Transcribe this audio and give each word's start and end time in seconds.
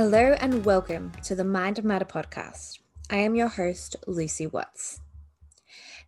Hello 0.00 0.34
and 0.40 0.64
welcome 0.64 1.12
to 1.22 1.34
the 1.34 1.44
Mind 1.44 1.78
of 1.78 1.84
Matter 1.84 2.04
podcast. 2.04 2.80
I 3.08 3.18
am 3.18 3.34
your 3.34 3.48
host, 3.48 3.96
Lucy 4.06 4.46
Watts. 4.46 5.00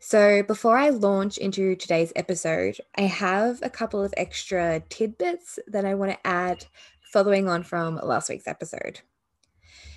So, 0.00 0.42
before 0.42 0.76
I 0.76 0.88
launch 0.88 1.38
into 1.38 1.76
today's 1.76 2.12
episode, 2.16 2.78
I 2.96 3.02
have 3.02 3.60
a 3.62 3.70
couple 3.70 4.02
of 4.02 4.12
extra 4.16 4.82
tidbits 4.88 5.60
that 5.68 5.84
I 5.84 5.94
want 5.94 6.10
to 6.10 6.26
add 6.26 6.66
following 7.12 7.48
on 7.48 7.62
from 7.62 8.00
last 8.02 8.28
week's 8.28 8.48
episode. 8.48 9.00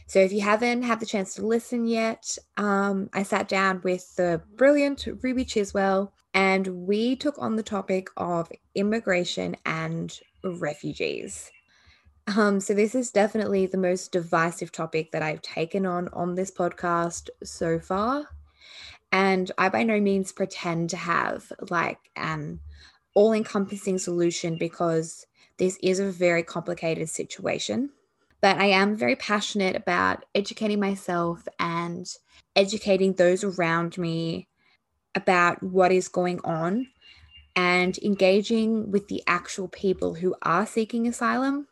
So, 0.07 0.19
if 0.19 0.31
you 0.31 0.41
haven't 0.41 0.83
had 0.83 0.99
the 0.99 1.05
chance 1.05 1.33
to 1.35 1.45
listen 1.45 1.87
yet, 1.87 2.37
um, 2.57 3.09
I 3.13 3.23
sat 3.23 3.47
down 3.47 3.81
with 3.83 4.15
the 4.15 4.41
brilliant 4.55 5.07
Ruby 5.21 5.45
Chiswell 5.45 6.11
and 6.35 6.67
we 6.67 7.15
took 7.15 7.39
on 7.39 7.55
the 7.55 7.63
topic 7.63 8.09
of 8.17 8.51
immigration 8.75 9.55
and 9.65 10.17
refugees. 10.43 11.49
Um, 12.35 12.59
so 12.59 12.73
this 12.73 12.93
is 12.93 13.11
definitely 13.11 13.67
the 13.67 13.77
most 13.77 14.11
divisive 14.11 14.71
topic 14.71 15.11
that 15.11 15.21
I've 15.21 15.41
taken 15.41 15.85
on 15.85 16.09
on 16.09 16.35
this 16.35 16.51
podcast 16.51 17.29
so 17.43 17.79
far. 17.79 18.27
And 19.11 19.51
I 19.57 19.69
by 19.69 19.83
no 19.83 20.01
means 20.01 20.31
pretend 20.31 20.89
to 20.89 20.97
have 20.97 21.51
like 21.69 21.99
an 22.15 22.59
all 23.13 23.31
encompassing 23.31 23.97
solution 23.97 24.57
because 24.57 25.25
this 25.57 25.77
is 25.81 25.99
a 25.99 26.11
very 26.11 26.43
complicated 26.43 27.09
situation. 27.09 27.91
But 28.45 28.59
I 28.59 28.67
am 28.67 28.95
very 28.95 29.15
passionate 29.15 29.75
about 29.75 30.23
educating 30.35 30.79
myself 30.79 31.47
and 31.59 32.05
educating 32.55 33.13
those 33.13 33.43
around 33.43 33.97
me 33.97 34.47
about 35.15 35.63
what 35.63 35.91
is 35.91 36.07
going 36.07 36.41
on 36.43 36.85
and 37.55 37.97
engaging 38.03 38.91
with 38.91 39.07
the 39.07 39.23
actual 39.25 39.67
people 39.67 40.13
who 40.13 40.35
are 40.43 40.67
seeking 40.67 41.07
asylum. 41.07 41.69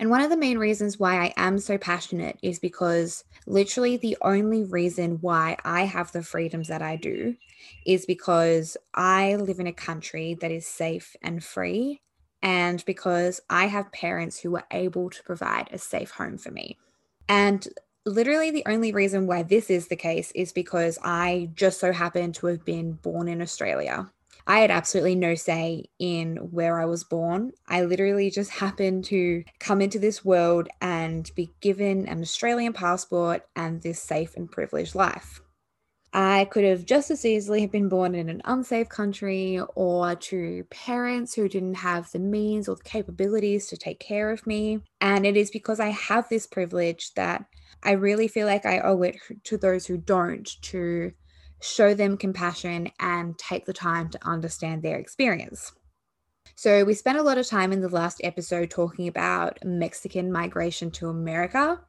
And 0.00 0.08
one 0.08 0.22
of 0.22 0.30
the 0.30 0.38
main 0.38 0.56
reasons 0.56 0.98
why 0.98 1.22
I 1.22 1.34
am 1.36 1.58
so 1.58 1.76
passionate 1.76 2.38
is 2.42 2.58
because 2.58 3.24
literally 3.46 3.98
the 3.98 4.16
only 4.22 4.64
reason 4.64 5.18
why 5.20 5.58
I 5.66 5.82
have 5.84 6.12
the 6.12 6.22
freedoms 6.22 6.68
that 6.68 6.80
I 6.80 6.96
do 6.96 7.36
is 7.84 8.06
because 8.06 8.78
I 8.94 9.36
live 9.36 9.60
in 9.60 9.66
a 9.66 9.74
country 9.74 10.32
that 10.40 10.50
is 10.50 10.66
safe 10.66 11.14
and 11.20 11.44
free, 11.44 12.00
and 12.42 12.84
because 12.84 13.40
I 13.50 13.66
have 13.66 13.92
parents 13.92 14.40
who 14.40 14.50
were 14.50 14.64
able 14.70 15.10
to 15.10 15.22
provide 15.22 15.68
a 15.72 15.78
safe 15.78 16.12
home 16.12 16.38
for 16.38 16.50
me. 16.50 16.78
And 17.28 17.66
literally 18.04 18.50
the 18.50 18.64
only 18.66 18.92
reason 18.92 19.26
why 19.26 19.42
this 19.42 19.70
is 19.70 19.88
the 19.88 19.96
case 19.96 20.32
is 20.34 20.52
because 20.52 20.98
I 21.02 21.50
just 21.54 21.80
so 21.80 21.92
happen 21.92 22.32
to 22.34 22.46
have 22.46 22.64
been 22.64 22.92
born 22.92 23.28
in 23.28 23.42
Australia. 23.42 24.10
I 24.46 24.60
had 24.60 24.70
absolutely 24.70 25.14
no 25.14 25.34
say 25.34 25.84
in 25.98 26.36
where 26.36 26.80
I 26.80 26.86
was 26.86 27.04
born. 27.04 27.52
I 27.66 27.82
literally 27.82 28.30
just 28.30 28.50
happened 28.64 29.04
to 29.06 29.44
come 29.58 29.82
into 29.82 29.98
this 29.98 30.24
world 30.24 30.68
and 30.80 31.30
be 31.34 31.50
given 31.60 32.08
an 32.08 32.22
Australian 32.22 32.72
passport 32.72 33.46
and 33.54 33.82
this 33.82 34.00
safe 34.00 34.36
and 34.36 34.50
privileged 34.50 34.94
life. 34.94 35.42
I 36.12 36.46
could 36.46 36.64
have 36.64 36.86
just 36.86 37.10
as 37.10 37.24
easily 37.24 37.60
have 37.62 37.70
been 37.70 37.88
born 37.88 38.14
in 38.14 38.28
an 38.28 38.40
unsafe 38.44 38.88
country 38.88 39.60
or 39.74 40.14
to 40.14 40.64
parents 40.70 41.34
who 41.34 41.48
didn't 41.48 41.74
have 41.74 42.10
the 42.12 42.18
means 42.18 42.68
or 42.68 42.76
the 42.76 42.82
capabilities 42.82 43.66
to 43.68 43.76
take 43.76 44.00
care 44.00 44.30
of 44.30 44.46
me. 44.46 44.80
And 45.00 45.26
it 45.26 45.36
is 45.36 45.50
because 45.50 45.80
I 45.80 45.90
have 45.90 46.28
this 46.28 46.46
privilege 46.46 47.12
that 47.14 47.44
I 47.82 47.92
really 47.92 48.28
feel 48.28 48.46
like 48.46 48.64
I 48.64 48.80
owe 48.80 49.02
it 49.02 49.16
to 49.44 49.58
those 49.58 49.86
who 49.86 49.98
don't 49.98 50.48
to 50.62 51.12
show 51.60 51.94
them 51.94 52.16
compassion, 52.16 52.90
and 53.00 53.38
take 53.38 53.66
the 53.66 53.72
time 53.72 54.08
to 54.10 54.26
understand 54.26 54.82
their 54.82 54.96
experience. 54.96 55.72
So, 56.54 56.84
we 56.84 56.94
spent 56.94 57.18
a 57.18 57.22
lot 57.22 57.38
of 57.38 57.46
time 57.46 57.72
in 57.72 57.80
the 57.80 57.88
last 57.88 58.20
episode 58.24 58.70
talking 58.70 59.06
about 59.06 59.58
Mexican 59.64 60.32
migration 60.32 60.90
to 60.92 61.08
America. 61.08 61.80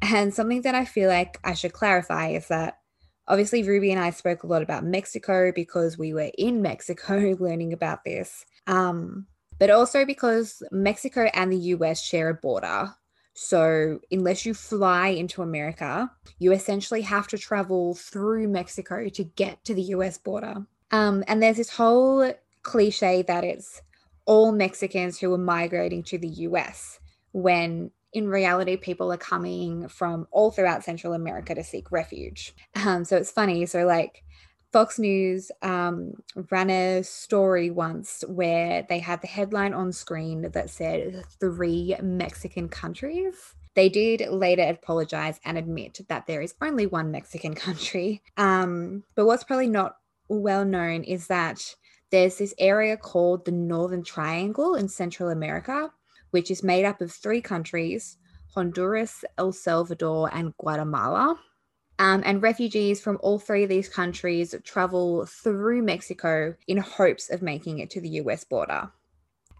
And 0.00 0.32
something 0.32 0.62
that 0.62 0.74
I 0.74 0.84
feel 0.84 1.08
like 1.08 1.38
I 1.44 1.54
should 1.54 1.72
clarify 1.72 2.28
is 2.28 2.48
that 2.48 2.77
obviously 3.28 3.62
Ruby 3.62 3.92
and 3.92 4.00
I 4.00 4.10
spoke 4.10 4.42
a 4.42 4.46
lot 4.46 4.62
about 4.62 4.84
Mexico 4.84 5.52
because 5.54 5.96
we 5.96 6.12
were 6.12 6.30
in 6.36 6.62
Mexico 6.62 7.36
learning 7.40 7.72
about 7.72 8.04
this. 8.04 8.44
Um, 8.66 9.26
but 9.58 9.70
also 9.70 10.04
because 10.04 10.62
Mexico 10.70 11.28
and 11.34 11.52
the 11.52 11.56
US 11.56 12.02
share 12.02 12.30
a 12.30 12.34
border. 12.34 12.94
So, 13.34 14.00
unless 14.10 14.44
you 14.44 14.52
fly 14.52 15.08
into 15.08 15.42
America, 15.42 16.10
you 16.40 16.52
essentially 16.52 17.02
have 17.02 17.28
to 17.28 17.38
travel 17.38 17.94
through 17.94 18.48
Mexico 18.48 19.08
to 19.10 19.24
get 19.24 19.64
to 19.64 19.74
the 19.74 19.82
US 19.82 20.18
border. 20.18 20.66
Um, 20.90 21.22
and 21.28 21.40
there's 21.40 21.58
this 21.58 21.70
whole 21.70 22.32
cliche 22.62 23.22
that 23.22 23.44
it's 23.44 23.80
all 24.24 24.50
Mexicans 24.50 25.20
who 25.20 25.32
are 25.32 25.38
migrating 25.38 26.02
to 26.04 26.18
the 26.18 26.28
US, 26.28 26.98
when 27.32 27.92
in 28.12 28.28
reality, 28.28 28.76
people 28.76 29.12
are 29.12 29.18
coming 29.18 29.88
from 29.88 30.26
all 30.30 30.50
throughout 30.50 30.84
Central 30.84 31.12
America 31.12 31.54
to 31.54 31.62
seek 31.62 31.90
refuge. 31.92 32.54
Um, 32.74 33.04
so, 33.04 33.16
it's 33.16 33.30
funny. 33.30 33.66
So, 33.66 33.84
like, 33.84 34.22
Fox 34.72 34.98
News 34.98 35.50
um, 35.62 36.12
ran 36.50 36.70
a 36.70 37.02
story 37.02 37.70
once 37.70 38.22
where 38.28 38.84
they 38.88 38.98
had 38.98 39.22
the 39.22 39.26
headline 39.26 39.72
on 39.72 39.92
screen 39.92 40.50
that 40.52 40.70
said 40.70 41.24
three 41.40 41.96
Mexican 42.02 42.68
countries. 42.68 43.54
They 43.74 43.88
did 43.88 44.28
later 44.30 44.62
apologize 44.62 45.40
and 45.44 45.56
admit 45.56 46.00
that 46.08 46.26
there 46.26 46.42
is 46.42 46.54
only 46.60 46.86
one 46.86 47.10
Mexican 47.10 47.54
country. 47.66 48.22
Um, 48.36 49.04
but 49.14 49.26
what's 49.26 49.44
probably 49.44 49.68
not 49.68 49.96
well 50.28 50.64
known 50.64 51.02
is 51.04 51.28
that 51.28 51.74
there's 52.10 52.38
this 52.38 52.54
area 52.58 52.96
called 52.96 53.44
the 53.44 53.52
Northern 53.52 54.02
Triangle 54.02 54.74
in 54.74 54.88
Central 54.88 55.30
America, 55.30 55.90
which 56.30 56.50
is 56.50 56.62
made 56.62 56.84
up 56.84 57.00
of 57.00 57.12
three 57.12 57.40
countries 57.40 58.16
Honduras, 58.54 59.24
El 59.36 59.52
Salvador, 59.52 60.30
and 60.32 60.56
Guatemala. 60.56 61.38
Um, 62.00 62.22
and 62.24 62.40
refugees 62.40 63.00
from 63.00 63.18
all 63.22 63.40
three 63.40 63.64
of 63.64 63.68
these 63.68 63.88
countries 63.88 64.54
travel 64.62 65.26
through 65.26 65.82
Mexico 65.82 66.54
in 66.68 66.78
hopes 66.78 67.28
of 67.28 67.42
making 67.42 67.80
it 67.80 67.90
to 67.90 68.00
the 68.00 68.20
US 68.20 68.44
border. 68.44 68.92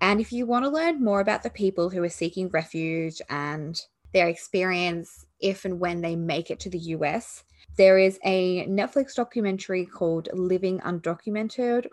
And 0.00 0.20
if 0.20 0.32
you 0.32 0.46
want 0.46 0.64
to 0.64 0.70
learn 0.70 1.02
more 1.02 1.20
about 1.20 1.42
the 1.42 1.50
people 1.50 1.90
who 1.90 2.02
are 2.04 2.08
seeking 2.08 2.48
refuge 2.48 3.20
and 3.28 3.80
their 4.12 4.28
experience 4.28 5.26
if 5.40 5.64
and 5.64 5.80
when 5.80 6.00
they 6.00 6.16
make 6.16 6.50
it 6.50 6.60
to 6.60 6.70
the 6.70 6.78
US, 6.78 7.44
there 7.76 7.98
is 7.98 8.18
a 8.24 8.66
Netflix 8.66 9.14
documentary 9.14 9.84
called 9.84 10.28
Living 10.32 10.80
Undocumented, 10.80 11.86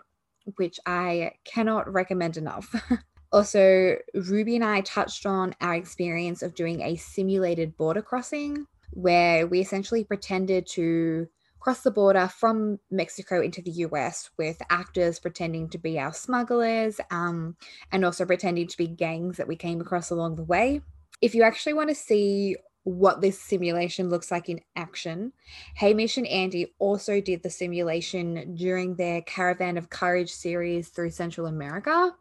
which 0.56 0.78
I 0.86 1.32
cannot 1.44 1.92
recommend 1.92 2.36
enough. 2.36 2.74
also, 3.32 3.96
Ruby 4.14 4.56
and 4.56 4.64
I 4.64 4.80
touched 4.82 5.26
on 5.26 5.54
our 5.60 5.74
experience 5.74 6.42
of 6.42 6.54
doing 6.54 6.82
a 6.82 6.96
simulated 6.96 7.76
border 7.76 8.02
crossing 8.02 8.66
where 8.92 9.46
we 9.46 9.60
essentially 9.60 10.04
pretended 10.04 10.66
to 10.66 11.28
cross 11.60 11.82
the 11.82 11.90
border 11.90 12.28
from 12.28 12.78
Mexico 12.90 13.42
into 13.42 13.60
the 13.60 13.72
US 13.72 14.30
with 14.38 14.62
actors 14.70 15.18
pretending 15.18 15.68
to 15.70 15.78
be 15.78 15.98
our 15.98 16.12
smugglers 16.12 17.00
um, 17.10 17.56
and 17.90 18.04
also 18.04 18.24
pretending 18.24 18.68
to 18.68 18.76
be 18.76 18.86
gangs 18.86 19.36
that 19.36 19.48
we 19.48 19.56
came 19.56 19.80
across 19.80 20.10
along 20.10 20.36
the 20.36 20.44
way. 20.44 20.80
If 21.20 21.34
you 21.34 21.42
actually 21.42 21.72
want 21.72 21.88
to 21.88 21.94
see 21.94 22.56
what 22.86 23.20
this 23.20 23.40
simulation 23.40 24.08
looks 24.08 24.30
like 24.30 24.48
in 24.48 24.60
action. 24.76 25.32
Hamish 25.74 26.18
and 26.18 26.26
Andy 26.28 26.72
also 26.78 27.20
did 27.20 27.42
the 27.42 27.50
simulation 27.50 28.54
during 28.54 28.94
their 28.94 29.22
Caravan 29.22 29.76
of 29.76 29.90
Courage 29.90 30.30
series 30.30 30.90
through 30.90 31.10
Central 31.10 31.48
America. 31.48 32.14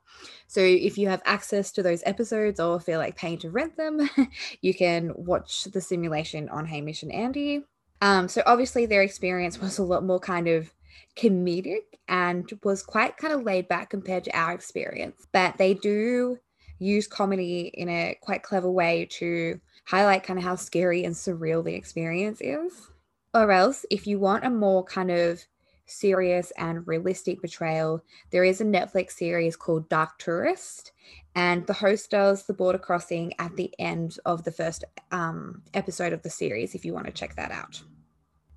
So 0.47 0.61
if 0.61 0.97
you 0.97 1.07
have 1.07 1.21
access 1.23 1.71
to 1.73 1.83
those 1.83 2.01
episodes 2.03 2.59
or 2.59 2.79
feel 2.79 2.97
like 2.97 3.15
paying 3.15 3.37
to 3.39 3.51
rent 3.51 3.77
them, 3.77 4.09
you 4.61 4.73
can 4.73 5.11
watch 5.15 5.65
the 5.65 5.81
simulation 5.81 6.49
on 6.49 6.65
Hamish 6.65 7.03
and 7.03 7.11
Andy. 7.11 7.61
Um, 8.01 8.27
so 8.27 8.41
obviously 8.47 8.87
their 8.87 9.03
experience 9.03 9.61
was 9.61 9.77
a 9.77 9.83
lot 9.83 10.03
more 10.03 10.19
kind 10.19 10.47
of 10.47 10.73
comedic 11.15 11.83
and 12.07 12.51
was 12.63 12.81
quite 12.81 13.17
kind 13.17 13.35
of 13.35 13.43
laid 13.43 13.67
back 13.67 13.91
compared 13.91 14.23
to 14.23 14.35
our 14.35 14.53
experience. 14.53 15.27
But 15.31 15.59
they 15.59 15.75
do 15.75 16.39
use 16.79 17.07
comedy 17.07 17.69
in 17.75 17.87
a 17.87 18.17
quite 18.19 18.41
clever 18.41 18.69
way 18.69 19.07
to 19.11 19.61
highlight 19.85 20.23
kind 20.23 20.37
of 20.37 20.45
how 20.45 20.55
scary 20.55 21.03
and 21.03 21.15
surreal 21.15 21.63
the 21.63 21.73
experience 21.73 22.39
is. 22.41 22.89
Or 23.33 23.51
else, 23.51 23.85
if 23.89 24.07
you 24.07 24.19
want 24.19 24.45
a 24.45 24.49
more 24.49 24.83
kind 24.83 25.11
of 25.11 25.43
serious 25.85 26.51
and 26.57 26.87
realistic 26.87 27.39
portrayal, 27.41 28.03
there 28.31 28.43
is 28.43 28.61
a 28.61 28.65
Netflix 28.65 29.11
series 29.11 29.55
called 29.55 29.89
Dark 29.89 30.17
Tourist, 30.17 30.91
and 31.35 31.65
the 31.67 31.73
host 31.73 32.09
does 32.11 32.43
the 32.43 32.53
border 32.53 32.77
crossing 32.77 33.33
at 33.39 33.55
the 33.55 33.73
end 33.77 34.17
of 34.25 34.43
the 34.43 34.51
first 34.51 34.83
um, 35.11 35.61
episode 35.73 36.13
of 36.13 36.23
the 36.23 36.29
series 36.29 36.75
if 36.75 36.85
you 36.85 36.93
want 36.93 37.05
to 37.05 37.11
check 37.11 37.35
that 37.35 37.51
out. 37.51 37.81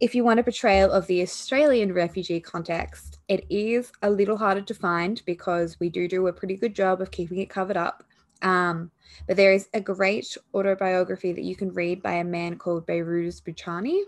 If 0.01 0.15
you 0.15 0.23
want 0.23 0.39
a 0.39 0.45
portrayal 0.45 0.93
of 0.93 1.09
the 1.09 1.23
Australian 1.23 1.93
refugee 1.93 2.41
context, 2.41 3.19
it 3.27 3.45
is 3.51 3.91
a 4.03 4.11
little 4.11 4.37
harder 4.37 4.63
to 4.63 4.75
find 4.75 5.21
because 5.27 5.79
we 5.81 5.91
do 5.91 6.07
do 6.07 6.29
a 6.29 6.33
pretty 6.33 6.57
good 6.57 6.73
job 6.73 7.01
of 7.01 7.11
keeping 7.11 7.39
it 7.39 7.51
covered 7.51 7.77
up 7.77 8.05
Um, 8.43 8.91
but 9.27 9.37
there 9.37 9.53
is 9.53 9.69
a 9.75 9.81
great 9.81 10.37
autobiography 10.55 11.33
that 11.33 11.45
you 11.45 11.57
can 11.57 11.73
read 11.73 12.03
by 12.03 12.15
a 12.15 12.25
man 12.25 12.57
called 12.57 12.87
Behrouz 12.87 13.43
Boochani. 13.43 14.03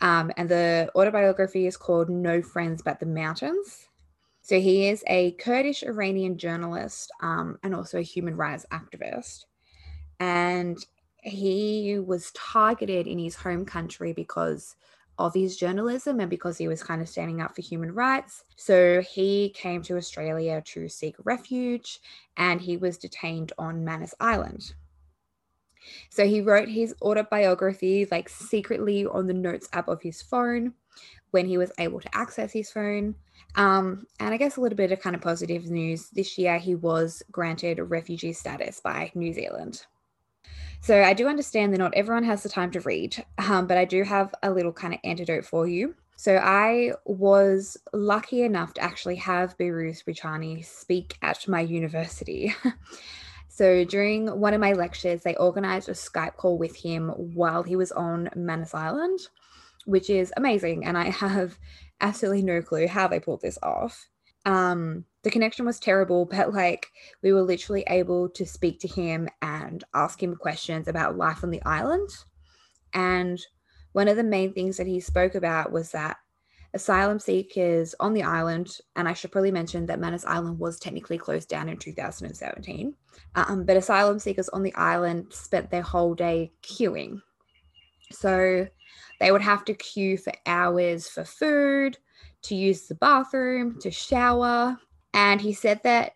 Um, 0.00 0.30
and 0.36 0.48
the 0.48 0.90
autobiography 0.94 1.66
is 1.66 1.76
called 1.76 2.10
No 2.10 2.42
Friends 2.42 2.82
But 2.82 3.00
the 3.00 3.06
Mountains. 3.06 3.86
So 4.42 4.60
he 4.60 4.88
is 4.88 5.02
a 5.08 5.32
Kurdish 5.32 5.82
Iranian 5.82 6.38
journalist 6.38 7.10
um, 7.20 7.58
and 7.62 7.74
also 7.74 7.98
a 7.98 8.02
human 8.02 8.36
rights 8.36 8.66
activist. 8.70 9.46
And 10.20 10.78
he 11.22 11.98
was 11.98 12.30
targeted 12.32 13.06
in 13.06 13.18
his 13.18 13.34
home 13.34 13.64
country 13.64 14.12
because 14.12 14.76
of 15.18 15.34
his 15.34 15.56
journalism 15.56 16.20
and 16.20 16.28
because 16.28 16.58
he 16.58 16.68
was 16.68 16.82
kind 16.82 17.00
of 17.00 17.08
standing 17.08 17.40
up 17.40 17.54
for 17.54 17.62
human 17.62 17.92
rights. 17.94 18.44
So 18.56 19.00
he 19.00 19.50
came 19.50 19.82
to 19.82 19.96
Australia 19.96 20.62
to 20.66 20.88
seek 20.88 21.16
refuge 21.24 22.00
and 22.36 22.60
he 22.60 22.76
was 22.76 22.98
detained 22.98 23.52
on 23.58 23.84
Manus 23.84 24.14
Island. 24.20 24.74
So 26.10 26.26
he 26.26 26.40
wrote 26.40 26.68
his 26.68 26.94
autobiography 27.00 28.06
like 28.10 28.28
secretly 28.28 29.06
on 29.06 29.26
the 29.26 29.34
notes 29.34 29.68
app 29.72 29.88
of 29.88 30.02
his 30.02 30.20
phone 30.20 30.74
when 31.30 31.46
he 31.46 31.58
was 31.58 31.72
able 31.78 32.00
to 32.00 32.14
access 32.14 32.52
his 32.52 32.70
phone. 32.70 33.14
Um, 33.56 34.06
and 34.20 34.34
I 34.34 34.36
guess 34.36 34.56
a 34.56 34.60
little 34.60 34.76
bit 34.76 34.92
of 34.92 35.00
kind 35.00 35.16
of 35.16 35.22
positive 35.22 35.70
news 35.70 36.10
this 36.10 36.36
year, 36.36 36.58
he 36.58 36.74
was 36.74 37.22
granted 37.30 37.78
refugee 37.78 38.32
status 38.32 38.80
by 38.80 39.10
New 39.14 39.32
Zealand. 39.32 39.86
So 40.80 41.02
I 41.02 41.14
do 41.14 41.26
understand 41.26 41.72
that 41.72 41.78
not 41.78 41.94
everyone 41.94 42.24
has 42.24 42.42
the 42.42 42.48
time 42.48 42.70
to 42.72 42.80
read, 42.80 43.24
um, 43.38 43.66
but 43.66 43.76
I 43.76 43.84
do 43.84 44.04
have 44.04 44.34
a 44.42 44.50
little 44.50 44.72
kind 44.72 44.94
of 44.94 45.00
antidote 45.04 45.44
for 45.44 45.66
you. 45.66 45.94
So 46.16 46.36
I 46.36 46.92
was 47.04 47.76
lucky 47.92 48.42
enough 48.42 48.74
to 48.74 48.80
actually 48.80 49.16
have 49.16 49.56
Behrouz 49.58 50.02
Boochani 50.04 50.64
speak 50.64 51.18
at 51.20 51.46
my 51.46 51.60
university. 51.60 52.54
so 53.48 53.84
during 53.84 54.40
one 54.40 54.54
of 54.54 54.60
my 54.60 54.72
lectures, 54.72 55.22
they 55.22 55.36
organized 55.36 55.90
a 55.90 55.92
Skype 55.92 56.36
call 56.36 56.56
with 56.56 56.74
him 56.74 57.10
while 57.10 57.62
he 57.62 57.76
was 57.76 57.92
on 57.92 58.30
Manus 58.34 58.74
Island, 58.74 59.20
which 59.84 60.08
is 60.08 60.32
amazing. 60.38 60.86
And 60.86 60.96
I 60.96 61.04
have 61.10 61.58
absolutely 62.00 62.42
no 62.42 62.62
clue 62.62 62.88
how 62.88 63.08
they 63.08 63.20
pulled 63.20 63.42
this 63.42 63.58
off. 63.62 64.08
Um, 64.46 65.04
the 65.26 65.30
connection 65.32 65.66
was 65.66 65.80
terrible, 65.80 66.24
but 66.24 66.54
like 66.54 66.86
we 67.20 67.32
were 67.32 67.42
literally 67.42 67.82
able 67.88 68.28
to 68.28 68.46
speak 68.46 68.78
to 68.78 68.86
him 68.86 69.28
and 69.42 69.82
ask 69.92 70.22
him 70.22 70.36
questions 70.36 70.86
about 70.86 71.18
life 71.18 71.42
on 71.42 71.50
the 71.50 71.60
island. 71.64 72.08
And 72.94 73.44
one 73.90 74.06
of 74.06 74.16
the 74.16 74.22
main 74.22 74.52
things 74.52 74.76
that 74.76 74.86
he 74.86 75.00
spoke 75.00 75.34
about 75.34 75.72
was 75.72 75.90
that 75.90 76.18
asylum 76.74 77.18
seekers 77.18 77.92
on 77.98 78.14
the 78.14 78.22
island, 78.22 78.78
and 78.94 79.08
I 79.08 79.14
should 79.14 79.32
probably 79.32 79.50
mention 79.50 79.86
that 79.86 79.98
Manus 79.98 80.24
Island 80.24 80.60
was 80.60 80.78
technically 80.78 81.18
closed 81.18 81.48
down 81.48 81.68
in 81.68 81.76
2017, 81.76 82.94
um, 83.34 83.64
but 83.64 83.76
asylum 83.76 84.20
seekers 84.20 84.48
on 84.50 84.62
the 84.62 84.74
island 84.76 85.32
spent 85.32 85.72
their 85.72 85.82
whole 85.82 86.14
day 86.14 86.52
queuing. 86.62 87.20
So 88.12 88.68
they 89.18 89.32
would 89.32 89.42
have 89.42 89.64
to 89.64 89.74
queue 89.74 90.18
for 90.18 90.32
hours 90.46 91.08
for 91.08 91.24
food, 91.24 91.98
to 92.42 92.54
use 92.54 92.86
the 92.86 92.94
bathroom, 92.94 93.80
to 93.80 93.90
shower, 93.90 94.78
and 95.12 95.40
he 95.40 95.52
said 95.52 95.80
that 95.84 96.12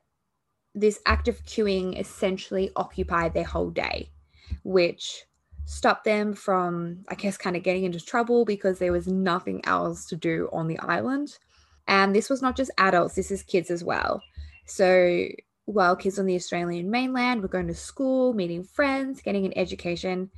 this 0.75 1.01
act 1.07 1.29
of 1.29 1.45
queuing 1.45 1.99
essentially 1.99 2.71
occupied 2.77 3.35
their 3.35 3.45
whole 3.45 3.71
day, 3.71 4.11
which 4.63 5.25
stopped 5.65 6.05
them 6.05 6.33
from, 6.33 7.05
I 7.09 7.15
guess, 7.15 7.37
kind 7.37 7.57
of 7.57 7.63
getting 7.63 7.85
into 7.85 8.01
trouble 8.01 8.45
because 8.45 8.79
there 8.79 8.93
was 8.93 9.07
nothing 9.07 9.65
else 9.65 10.07
to 10.07 10.17
do 10.17 10.49
on 10.53 10.69
the 10.69 10.79
island. 10.79 11.39
And 11.87 12.15
this 12.15 12.31
was 12.31 12.43
not 12.43 12.57
just 12.57 12.71
adults, 12.79 13.15
this 13.15 13.31
is 13.31 13.43
kids 13.43 13.71
as 13.71 13.83
well. 13.83 14.23
So 14.67 15.27
while 15.65 15.97
kids 15.97 16.19
on 16.19 16.27
the 16.27 16.37
Australian 16.37 16.91
mainland 16.91 17.43
were 17.43 17.49
going 17.49 17.69
to 17.69 17.75
school, 17.75 18.33
meeting 18.33 18.65
friends, 18.65 19.23
getting 19.23 19.47
an 19.47 19.57
education, 19.57 20.31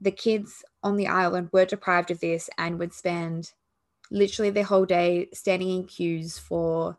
the 0.00 0.10
kids 0.10 0.64
on 0.82 0.96
the 0.96 1.06
island 1.06 1.48
were 1.52 1.64
deprived 1.64 2.10
of 2.10 2.20
this 2.20 2.50
and 2.58 2.78
would 2.78 2.92
spend 2.92 3.52
literally 4.10 4.50
their 4.50 4.64
whole 4.64 4.86
day 4.86 5.28
standing 5.32 5.70
in 5.70 5.84
queues 5.84 6.38
for 6.38 6.98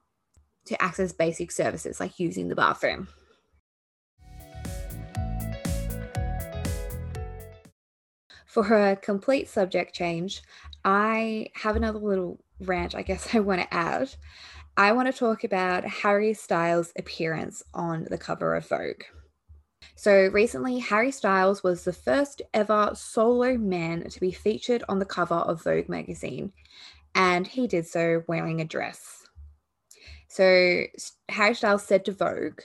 to 0.67 0.81
access 0.81 1.11
basic 1.11 1.51
services 1.51 1.99
like 1.99 2.19
using 2.19 2.47
the 2.47 2.55
bathroom. 2.55 3.07
For 8.45 8.89
a 8.89 8.95
complete 8.95 9.49
subject 9.49 9.93
change, 9.93 10.41
I 10.83 11.49
have 11.55 11.75
another 11.75 11.99
little 11.99 12.39
rant 12.59 12.95
I 12.95 13.03
guess 13.03 13.29
I 13.35 13.39
want 13.39 13.61
to 13.61 13.73
add. 13.73 14.15
I 14.75 14.91
want 14.91 15.11
to 15.11 15.17
talk 15.17 15.43
about 15.43 15.85
Harry 15.85 16.33
Styles' 16.33 16.93
appearance 16.97 17.63
on 17.73 18.07
the 18.09 18.17
cover 18.17 18.55
of 18.55 18.67
Vogue. 18.67 19.03
So 19.95 20.27
recently, 20.27 20.79
Harry 20.79 21.11
Styles 21.11 21.63
was 21.63 21.83
the 21.83 21.93
first 21.93 22.41
ever 22.53 22.91
solo 22.93 23.57
man 23.57 24.07
to 24.09 24.19
be 24.19 24.31
featured 24.31 24.83
on 24.87 24.99
the 24.99 25.05
cover 25.05 25.35
of 25.35 25.63
Vogue 25.63 25.89
magazine, 25.89 26.53
and 27.15 27.47
he 27.47 27.67
did 27.67 27.87
so 27.87 28.23
wearing 28.27 28.61
a 28.61 28.65
dress. 28.65 29.26
So 30.27 30.83
Harry 31.29 31.55
Styles 31.55 31.83
said 31.83 32.05
to 32.05 32.11
Vogue, 32.11 32.61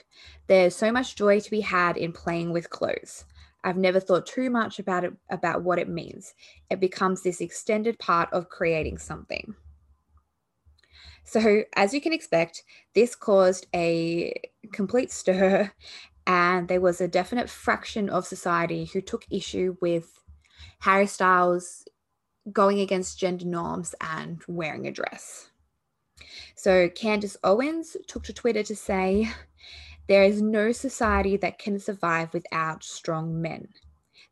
There's 0.47 0.75
so 0.75 0.91
much 0.91 1.15
joy 1.15 1.39
to 1.39 1.51
be 1.51 1.61
had 1.61 1.97
in 1.97 2.11
playing 2.11 2.51
with 2.51 2.69
clothes. 2.69 3.25
I've 3.63 3.77
never 3.77 3.99
thought 3.99 4.25
too 4.25 4.49
much 4.49 4.79
about 4.79 5.05
it 5.05 5.13
about 5.29 5.63
what 5.63 5.79
it 5.79 5.87
means. 5.87 6.33
It 6.69 6.81
becomes 6.81 7.23
this 7.23 7.39
extended 7.39 7.97
part 7.97 8.31
of 8.33 8.49
creating 8.49 8.97
something. 8.97 9.55
So, 11.23 11.63
as 11.75 11.93
you 11.93 12.01
can 12.01 12.11
expect, 12.11 12.63
this 12.93 13.15
caused 13.15 13.67
a 13.73 14.33
complete 14.73 15.11
stir, 15.11 15.71
and 16.27 16.67
there 16.67 16.81
was 16.81 16.99
a 16.99 17.07
definite 17.07 17.49
fraction 17.49 18.09
of 18.09 18.27
society 18.27 18.85
who 18.85 18.99
took 18.99 19.25
issue 19.31 19.77
with 19.81 20.19
Harry 20.79 21.07
Styles 21.07 21.85
going 22.51 22.81
against 22.81 23.17
gender 23.17 23.45
norms 23.45 23.95
and 24.01 24.41
wearing 24.49 24.85
a 24.85 24.91
dress. 24.91 25.49
So 26.55 26.89
Candace 26.89 27.37
Owens 27.43 27.97
took 28.07 28.23
to 28.23 28.33
Twitter 28.33 28.63
to 28.63 28.75
say, 28.75 29.29
There 30.07 30.23
is 30.23 30.41
no 30.41 30.71
society 30.71 31.37
that 31.37 31.59
can 31.59 31.79
survive 31.79 32.33
without 32.33 32.83
strong 32.83 33.41
men. 33.41 33.69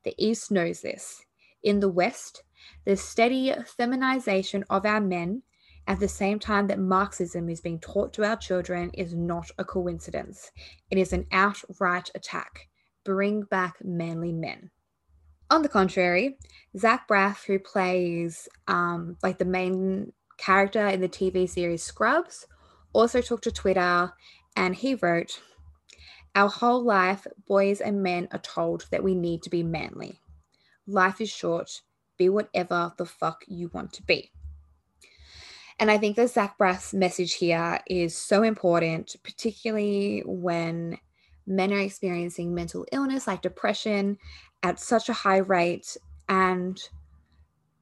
The 0.04 0.16
East 0.18 0.52
knows 0.52 0.82
this. 0.82 1.24
In 1.64 1.80
the 1.80 1.90
West, 1.90 2.44
the 2.86 2.98
steady 2.98 3.54
feminization 3.78 4.64
of 4.70 4.86
our 4.86 5.02
men 5.02 5.44
at 5.88 6.00
the 6.00 6.08
same 6.08 6.40
time 6.40 6.68
that 6.68 6.80
Marxism 6.80 7.50
is 7.50 7.62
being 7.62 7.80
taught 7.80 8.14
to 8.14 8.24
our 8.24 8.38
children 8.38 8.92
is 8.94 9.14
not 9.14 9.50
a 9.58 9.66
coincidence. 9.66 10.52
It 10.90 10.98
is 10.98 11.14
an 11.14 11.28
outright 11.32 12.10
attack. 12.16 12.68
Bring 13.04 13.44
back 13.44 13.78
manly 13.84 14.32
men. 14.32 14.70
On 15.50 15.62
the 15.62 15.70
contrary, 15.70 16.38
Zach 16.78 17.08
Braff, 17.08 17.46
who 17.46 17.60
plays 17.60 18.48
um, 18.68 19.18
like 19.22 19.38
the 19.38 19.46
main 19.46 20.14
character 20.42 20.88
in 20.88 21.02
the 21.02 21.10
TV 21.10 21.48
series 21.48 21.84
Scrubs, 21.84 22.48
also 22.94 23.22
took 23.22 23.42
to 23.42 23.52
Twitter 23.52 24.12
and 24.56 24.76
he 24.76 24.96
wrote, 24.96 25.42
Our 26.36 26.50
whole 26.50 26.84
life, 26.84 27.28
boys 27.48 27.80
and 27.80 28.02
men 28.02 28.28
are 28.32 28.40
told 28.40 28.86
that 28.92 29.04
we 29.04 29.16
need 29.16 29.44
to 29.44 29.50
be 29.50 29.64
manly. 29.64 30.20
Life 30.88 31.22
is 31.22 31.30
short. 31.30 31.82
Be 32.18 32.28
whatever 32.28 32.94
the 32.98 33.06
fuck 33.06 33.44
you 33.48 33.70
want 33.74 33.94
to 33.94 34.04
be. 34.04 34.32
And 35.80 35.90
I 35.90 35.98
think 35.98 36.16
the 36.16 36.28
Zach 36.28 36.58
Braff's 36.58 36.94
message 36.94 37.36
here 37.36 37.80
is 37.88 38.16
so 38.16 38.44
important, 38.44 39.16
particularly 39.24 40.22
when 40.26 40.98
men 41.48 41.74
are 41.74 41.80
experiencing 41.80 42.54
mental 42.54 42.86
illness 42.92 43.26
like 43.26 43.42
depression 43.42 44.18
at 44.62 44.80
such 44.80 45.10
a 45.10 45.14
high 45.14 45.38
rate 45.38 45.98
and 46.30 46.80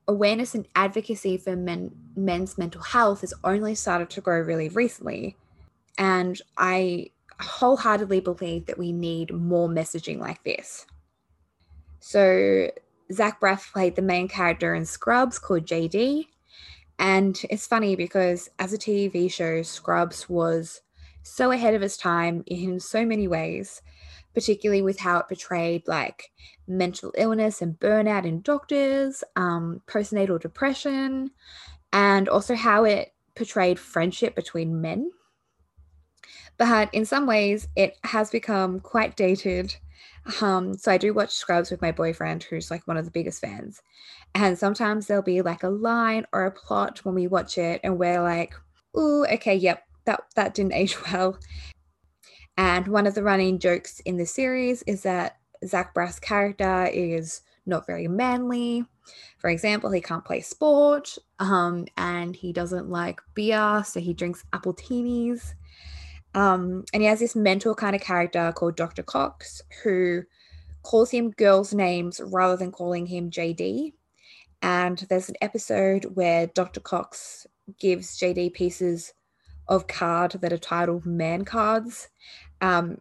awareness 0.10 0.56
and 0.56 0.68
advocacy 0.76 1.38
for 1.38 1.56
men, 1.56 1.92
men's 2.16 2.58
mental 2.58 2.82
health 2.82 3.22
has 3.22 3.34
only 3.44 3.76
started 3.76 4.10
to 4.10 4.22
grow 4.22 4.42
really 4.42 4.68
recently. 4.68 5.38
And 5.98 6.42
I 6.58 7.12
wholeheartedly 7.40 8.20
believe 8.20 8.66
that 8.66 8.80
we 8.80 8.92
need 8.92 9.32
more 9.32 9.70
messaging 9.70 10.20
like 10.20 10.44
this. 10.44 10.88
So, 12.00 12.72
Zach 13.14 13.40
Braff 13.40 13.72
played 13.72 13.96
the 13.96 14.02
main 14.02 14.28
character 14.28 14.74
in 14.74 14.86
Scrubs 14.86 15.38
called 15.38 15.66
JD. 15.66 16.26
And 16.98 17.40
it's 17.50 17.68
funny 17.68 17.96
because 17.96 18.50
as 18.58 18.74
a 18.74 18.78
TV 18.78 19.32
show, 19.32 19.62
Scrubs 19.62 20.28
was 20.28 20.82
so 21.22 21.52
ahead 21.52 21.76
of 21.76 21.84
its 21.84 21.98
time 21.98 22.44
in 22.48 22.80
so 22.80 23.06
many 23.06 23.28
ways 23.28 23.82
particularly 24.34 24.82
with 24.82 25.00
how 25.00 25.20
it 25.20 25.28
portrayed 25.28 25.88
like 25.88 26.32
mental 26.68 27.14
illness 27.18 27.62
and 27.62 27.80
burnout 27.80 28.26
in 28.26 28.42
doctors, 28.42 29.24
um, 29.36 29.82
postnatal 29.88 30.40
depression, 30.40 31.32
and 31.92 32.30
also 32.30 32.56
how 32.56 32.84
it 32.84 33.14
portrayed 33.36 33.80
friendship 33.80 34.36
between 34.36 34.82
men. 34.82 35.12
But 36.58 36.94
in 36.94 37.06
some 37.06 37.26
ways, 37.26 37.68
it 37.76 37.98
has 38.04 38.30
become 38.30 38.82
quite 38.82 39.16
dated. 39.16 39.76
Um, 40.42 40.78
so 40.78 40.92
I 40.92 40.98
do 40.98 41.14
watch 41.14 41.32
Scrubs 41.32 41.72
with 41.72 41.82
my 41.82 41.92
boyfriend, 41.92 42.44
who's 42.44 42.70
like 42.70 42.86
one 42.86 42.98
of 42.98 43.06
the 43.06 43.12
biggest 43.12 43.42
fans. 43.42 43.82
And 44.36 44.58
sometimes 44.58 45.08
there'll 45.08 45.24
be 45.24 45.42
like 45.42 45.64
a 45.64 45.70
line 45.70 46.26
or 46.34 46.46
a 46.46 46.52
plot 46.52 47.04
when 47.04 47.16
we 47.16 47.28
watch 47.28 47.58
it, 47.58 47.80
and 47.84 47.98
we're 47.98 48.22
like, 48.22 48.54
"Ooh, 48.98 49.26
okay, 49.26 49.56
yep, 49.56 49.84
that 50.06 50.22
that 50.36 50.54
didn't 50.54 50.74
age 50.74 50.98
well." 51.12 51.40
And 52.60 52.90
one 52.90 53.08
of 53.08 53.16
the 53.16 53.24
running 53.24 53.58
jokes 53.58 54.02
in 54.02 54.18
the 54.18 54.26
series 54.26 54.84
is 54.84 55.04
that 55.04 55.38
Zach 55.66 55.94
Braff's 55.94 56.20
character 56.20 56.90
is 56.92 57.40
not 57.66 57.88
very 57.88 58.10
manly. 58.10 58.84
For 59.38 59.50
example, 59.50 59.92
he 59.92 60.02
can't 60.02 60.26
play 60.26 60.42
sport 60.42 61.18
um, 61.40 61.86
and 61.96 62.36
he 62.36 62.52
doesn't 62.52 62.90
like 62.90 63.22
beer, 63.34 63.82
so 63.86 64.02
he 64.02 64.14
drinks 64.14 64.44
appletinis. 64.52 65.54
Um, 66.36 66.84
and 66.92 67.02
he 67.02 67.08
has 67.08 67.20
this 67.20 67.34
mentor 67.34 67.76
kind 67.76 67.96
of 67.96 68.02
character 68.02 68.52
called 68.54 68.76
Dr. 68.76 69.04
Cox 69.04 69.62
who 69.86 70.24
calls 70.84 71.12
him 71.12 71.32
girls' 71.32 71.74
names 71.74 72.20
rather 72.22 72.58
than 72.58 72.74
calling 72.74 73.06
him 73.06 73.32
JD. 73.32 73.94
And 74.62 74.98
there's 75.10 75.30
an 75.30 75.36
episode 75.40 76.08
where 76.14 76.48
Dr. 76.48 76.82
Cox 76.82 77.48
gives 77.80 78.20
JD 78.20 78.52
pieces 78.52 79.14
of 79.70 79.88
card 79.88 80.32
that 80.42 80.52
are 80.52 80.58
titled 80.58 81.06
man 81.06 81.46
cards. 81.46 82.10
Um, 82.60 83.00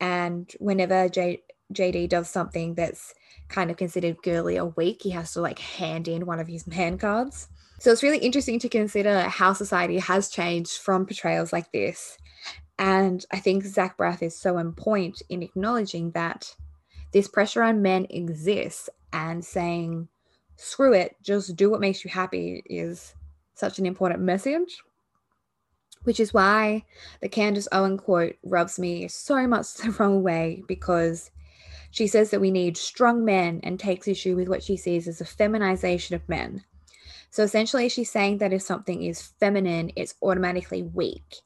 and 0.00 0.50
whenever 0.60 1.08
J- 1.08 1.42
JD 1.72 2.10
does 2.10 2.30
something 2.30 2.74
that's 2.74 3.14
kind 3.48 3.70
of 3.70 3.76
considered 3.76 4.22
girly 4.22 4.58
or 4.58 4.72
weak, 4.76 5.00
he 5.02 5.10
has 5.10 5.32
to 5.32 5.40
like 5.40 5.58
hand 5.58 6.06
in 6.06 6.26
one 6.26 6.38
of 6.38 6.46
his 6.46 6.66
man 6.66 6.98
cards. 6.98 7.48
So 7.80 7.90
it's 7.90 8.02
really 8.02 8.18
interesting 8.18 8.58
to 8.60 8.68
consider 8.68 9.22
how 9.22 9.54
society 9.54 9.98
has 9.98 10.28
changed 10.28 10.78
from 10.78 11.06
portrayals 11.06 11.52
like 11.52 11.72
this. 11.72 12.18
And 12.78 13.24
I 13.32 13.38
think 13.38 13.64
Zach 13.64 13.96
Braff 13.96 14.22
is 14.22 14.38
so 14.38 14.58
on 14.58 14.72
point 14.72 15.22
in 15.28 15.42
acknowledging 15.42 16.12
that 16.12 16.54
this 17.12 17.28
pressure 17.28 17.62
on 17.62 17.82
men 17.82 18.06
exists 18.10 18.88
and 19.12 19.44
saying, 19.44 20.08
screw 20.56 20.92
it, 20.92 21.16
just 21.22 21.56
do 21.56 21.70
what 21.70 21.80
makes 21.80 22.04
you 22.04 22.10
happy 22.10 22.62
is 22.66 23.14
such 23.54 23.78
an 23.78 23.86
important 23.86 24.20
message. 24.20 24.82
Which 26.04 26.20
is 26.20 26.32
why 26.32 26.84
the 27.20 27.28
Candace 27.28 27.68
Owen 27.72 27.98
quote 27.98 28.36
rubs 28.42 28.78
me 28.78 29.06
so 29.08 29.46
much 29.46 29.74
the 29.74 29.90
wrong 29.92 30.22
way 30.22 30.62
because 30.66 31.30
she 31.90 32.06
says 32.06 32.30
that 32.30 32.40
we 32.40 32.50
need 32.50 32.76
strong 32.76 33.24
men 33.24 33.60
and 33.62 33.78
takes 33.78 34.08
issue 34.08 34.36
with 34.36 34.48
what 34.48 34.62
she 34.62 34.76
sees 34.76 35.08
as 35.08 35.20
a 35.20 35.24
feminization 35.24 36.14
of 36.14 36.28
men. 36.28 36.64
So 37.30 37.42
essentially, 37.42 37.88
she's 37.88 38.10
saying 38.10 38.38
that 38.38 38.52
if 38.52 38.62
something 38.62 39.02
is 39.02 39.32
feminine, 39.38 39.92
it's 39.96 40.14
automatically 40.22 40.82
weak. 40.82 41.36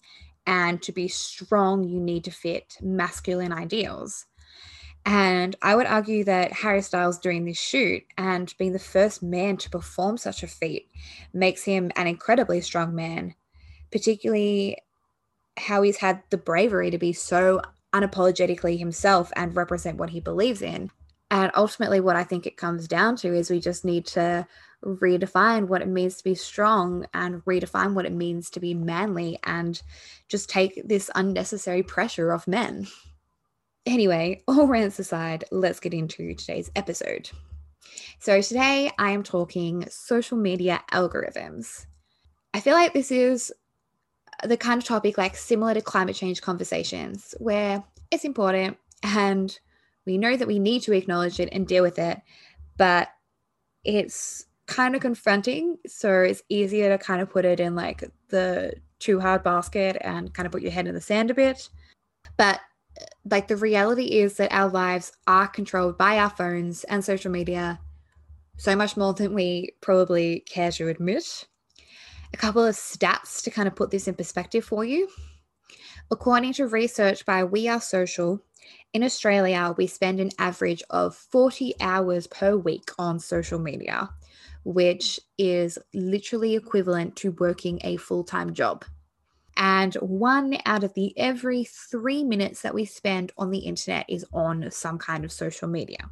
And 0.46 0.82
to 0.82 0.92
be 0.92 1.08
strong, 1.08 1.84
you 1.84 2.00
need 2.00 2.24
to 2.24 2.30
fit 2.30 2.76
masculine 2.80 3.52
ideals. 3.52 4.26
And 5.06 5.54
I 5.60 5.76
would 5.76 5.86
argue 5.86 6.24
that 6.24 6.52
Harry 6.52 6.80
Styles 6.80 7.18
doing 7.18 7.44
this 7.44 7.58
shoot 7.58 8.04
and 8.16 8.52
being 8.58 8.72
the 8.72 8.78
first 8.78 9.22
man 9.22 9.58
to 9.58 9.70
perform 9.70 10.16
such 10.16 10.42
a 10.42 10.46
feat 10.46 10.88
makes 11.34 11.64
him 11.64 11.90
an 11.96 12.06
incredibly 12.06 12.62
strong 12.62 12.94
man, 12.94 13.34
particularly 13.94 14.76
how 15.56 15.80
he's 15.82 15.98
had 15.98 16.20
the 16.30 16.36
bravery 16.36 16.90
to 16.90 16.98
be 16.98 17.12
so 17.12 17.62
unapologetically 17.94 18.76
himself 18.76 19.30
and 19.36 19.54
represent 19.54 19.98
what 19.98 20.10
he 20.10 20.18
believes 20.18 20.62
in. 20.62 20.90
And 21.30 21.52
ultimately, 21.54 22.00
what 22.00 22.16
I 22.16 22.24
think 22.24 22.44
it 22.44 22.56
comes 22.56 22.88
down 22.88 23.14
to 23.18 23.32
is 23.32 23.50
we 23.50 23.60
just 23.60 23.84
need 23.84 24.04
to 24.06 24.48
redefine 24.84 25.68
what 25.68 25.80
it 25.80 25.86
means 25.86 26.16
to 26.16 26.24
be 26.24 26.34
strong 26.34 27.06
and 27.14 27.44
redefine 27.44 27.94
what 27.94 28.04
it 28.04 28.12
means 28.12 28.50
to 28.50 28.60
be 28.60 28.74
manly 28.74 29.38
and 29.44 29.80
just 30.28 30.50
take 30.50 30.82
this 30.84 31.08
unnecessary 31.14 31.84
pressure 31.84 32.32
off 32.32 32.48
men. 32.48 32.88
Anyway, 33.86 34.42
all 34.48 34.66
rants 34.66 34.98
aside, 34.98 35.44
let's 35.52 35.78
get 35.78 35.94
into 35.94 36.34
today's 36.34 36.68
episode. 36.74 37.30
So, 38.18 38.40
today 38.40 38.90
I 38.98 39.12
am 39.12 39.22
talking 39.22 39.86
social 39.88 40.36
media 40.36 40.82
algorithms. 40.92 41.86
I 42.52 42.60
feel 42.60 42.74
like 42.74 42.92
this 42.92 43.12
is 43.12 43.52
the 44.44 44.56
kind 44.56 44.80
of 44.80 44.86
topic 44.86 45.18
like 45.18 45.36
similar 45.36 45.74
to 45.74 45.80
climate 45.80 46.16
change 46.16 46.42
conversations 46.42 47.34
where 47.38 47.82
it's 48.10 48.24
important 48.24 48.76
and 49.02 49.58
we 50.06 50.18
know 50.18 50.36
that 50.36 50.48
we 50.48 50.58
need 50.58 50.82
to 50.82 50.92
acknowledge 50.92 51.40
it 51.40 51.48
and 51.52 51.66
deal 51.66 51.82
with 51.82 51.98
it, 51.98 52.20
but 52.76 53.08
it's 53.84 54.46
kind 54.66 54.94
of 54.94 55.00
confronting. 55.00 55.78
So 55.86 56.22
it's 56.22 56.42
easier 56.48 56.96
to 56.96 57.02
kind 57.02 57.20
of 57.20 57.30
put 57.30 57.44
it 57.44 57.60
in 57.60 57.74
like 57.74 58.04
the 58.28 58.74
too 58.98 59.20
hard 59.20 59.42
basket 59.42 59.96
and 60.00 60.32
kind 60.32 60.46
of 60.46 60.52
put 60.52 60.62
your 60.62 60.72
head 60.72 60.86
in 60.86 60.94
the 60.94 61.00
sand 61.00 61.30
a 61.30 61.34
bit. 61.34 61.68
But 62.36 62.60
uh, 63.00 63.04
like 63.30 63.48
the 63.48 63.56
reality 63.56 64.18
is 64.18 64.36
that 64.36 64.52
our 64.52 64.68
lives 64.68 65.12
are 65.26 65.48
controlled 65.48 65.98
by 65.98 66.18
our 66.18 66.30
phones 66.30 66.84
and 66.84 67.04
social 67.04 67.30
media 67.30 67.80
so 68.56 68.76
much 68.76 68.96
more 68.96 69.12
than 69.12 69.34
we 69.34 69.74
probably 69.80 70.40
care 70.40 70.70
to 70.72 70.88
admit. 70.88 71.46
A 72.34 72.36
couple 72.36 72.64
of 72.64 72.74
stats 72.74 73.44
to 73.44 73.50
kind 73.52 73.68
of 73.68 73.76
put 73.76 73.92
this 73.92 74.08
in 74.08 74.14
perspective 74.16 74.64
for 74.64 74.84
you. 74.84 75.08
According 76.10 76.54
to 76.54 76.66
research 76.66 77.24
by 77.24 77.44
We 77.44 77.68
Are 77.68 77.80
Social, 77.80 78.42
in 78.92 79.04
Australia, 79.04 79.72
we 79.78 79.86
spend 79.86 80.18
an 80.18 80.32
average 80.36 80.82
of 80.90 81.14
40 81.14 81.74
hours 81.80 82.26
per 82.26 82.56
week 82.56 82.90
on 82.98 83.20
social 83.20 83.60
media, 83.60 84.10
which 84.64 85.20
is 85.38 85.78
literally 85.94 86.56
equivalent 86.56 87.14
to 87.18 87.30
working 87.30 87.78
a 87.84 87.98
full 87.98 88.24
time 88.24 88.52
job. 88.52 88.84
And 89.56 89.94
one 89.94 90.58
out 90.66 90.82
of 90.82 90.92
the 90.94 91.16
every 91.16 91.62
three 91.62 92.24
minutes 92.24 92.62
that 92.62 92.74
we 92.74 92.84
spend 92.84 93.30
on 93.38 93.52
the 93.52 93.58
internet 93.58 94.06
is 94.08 94.26
on 94.32 94.72
some 94.72 94.98
kind 94.98 95.24
of 95.24 95.30
social 95.30 95.68
media. 95.68 96.10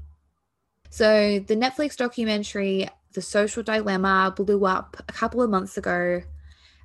So, 0.92 1.38
the 1.38 1.56
Netflix 1.56 1.96
documentary, 1.96 2.86
The 3.14 3.22
Social 3.22 3.62
Dilemma, 3.62 4.34
blew 4.36 4.66
up 4.66 4.98
a 5.08 5.12
couple 5.14 5.40
of 5.40 5.48
months 5.48 5.78
ago. 5.78 6.20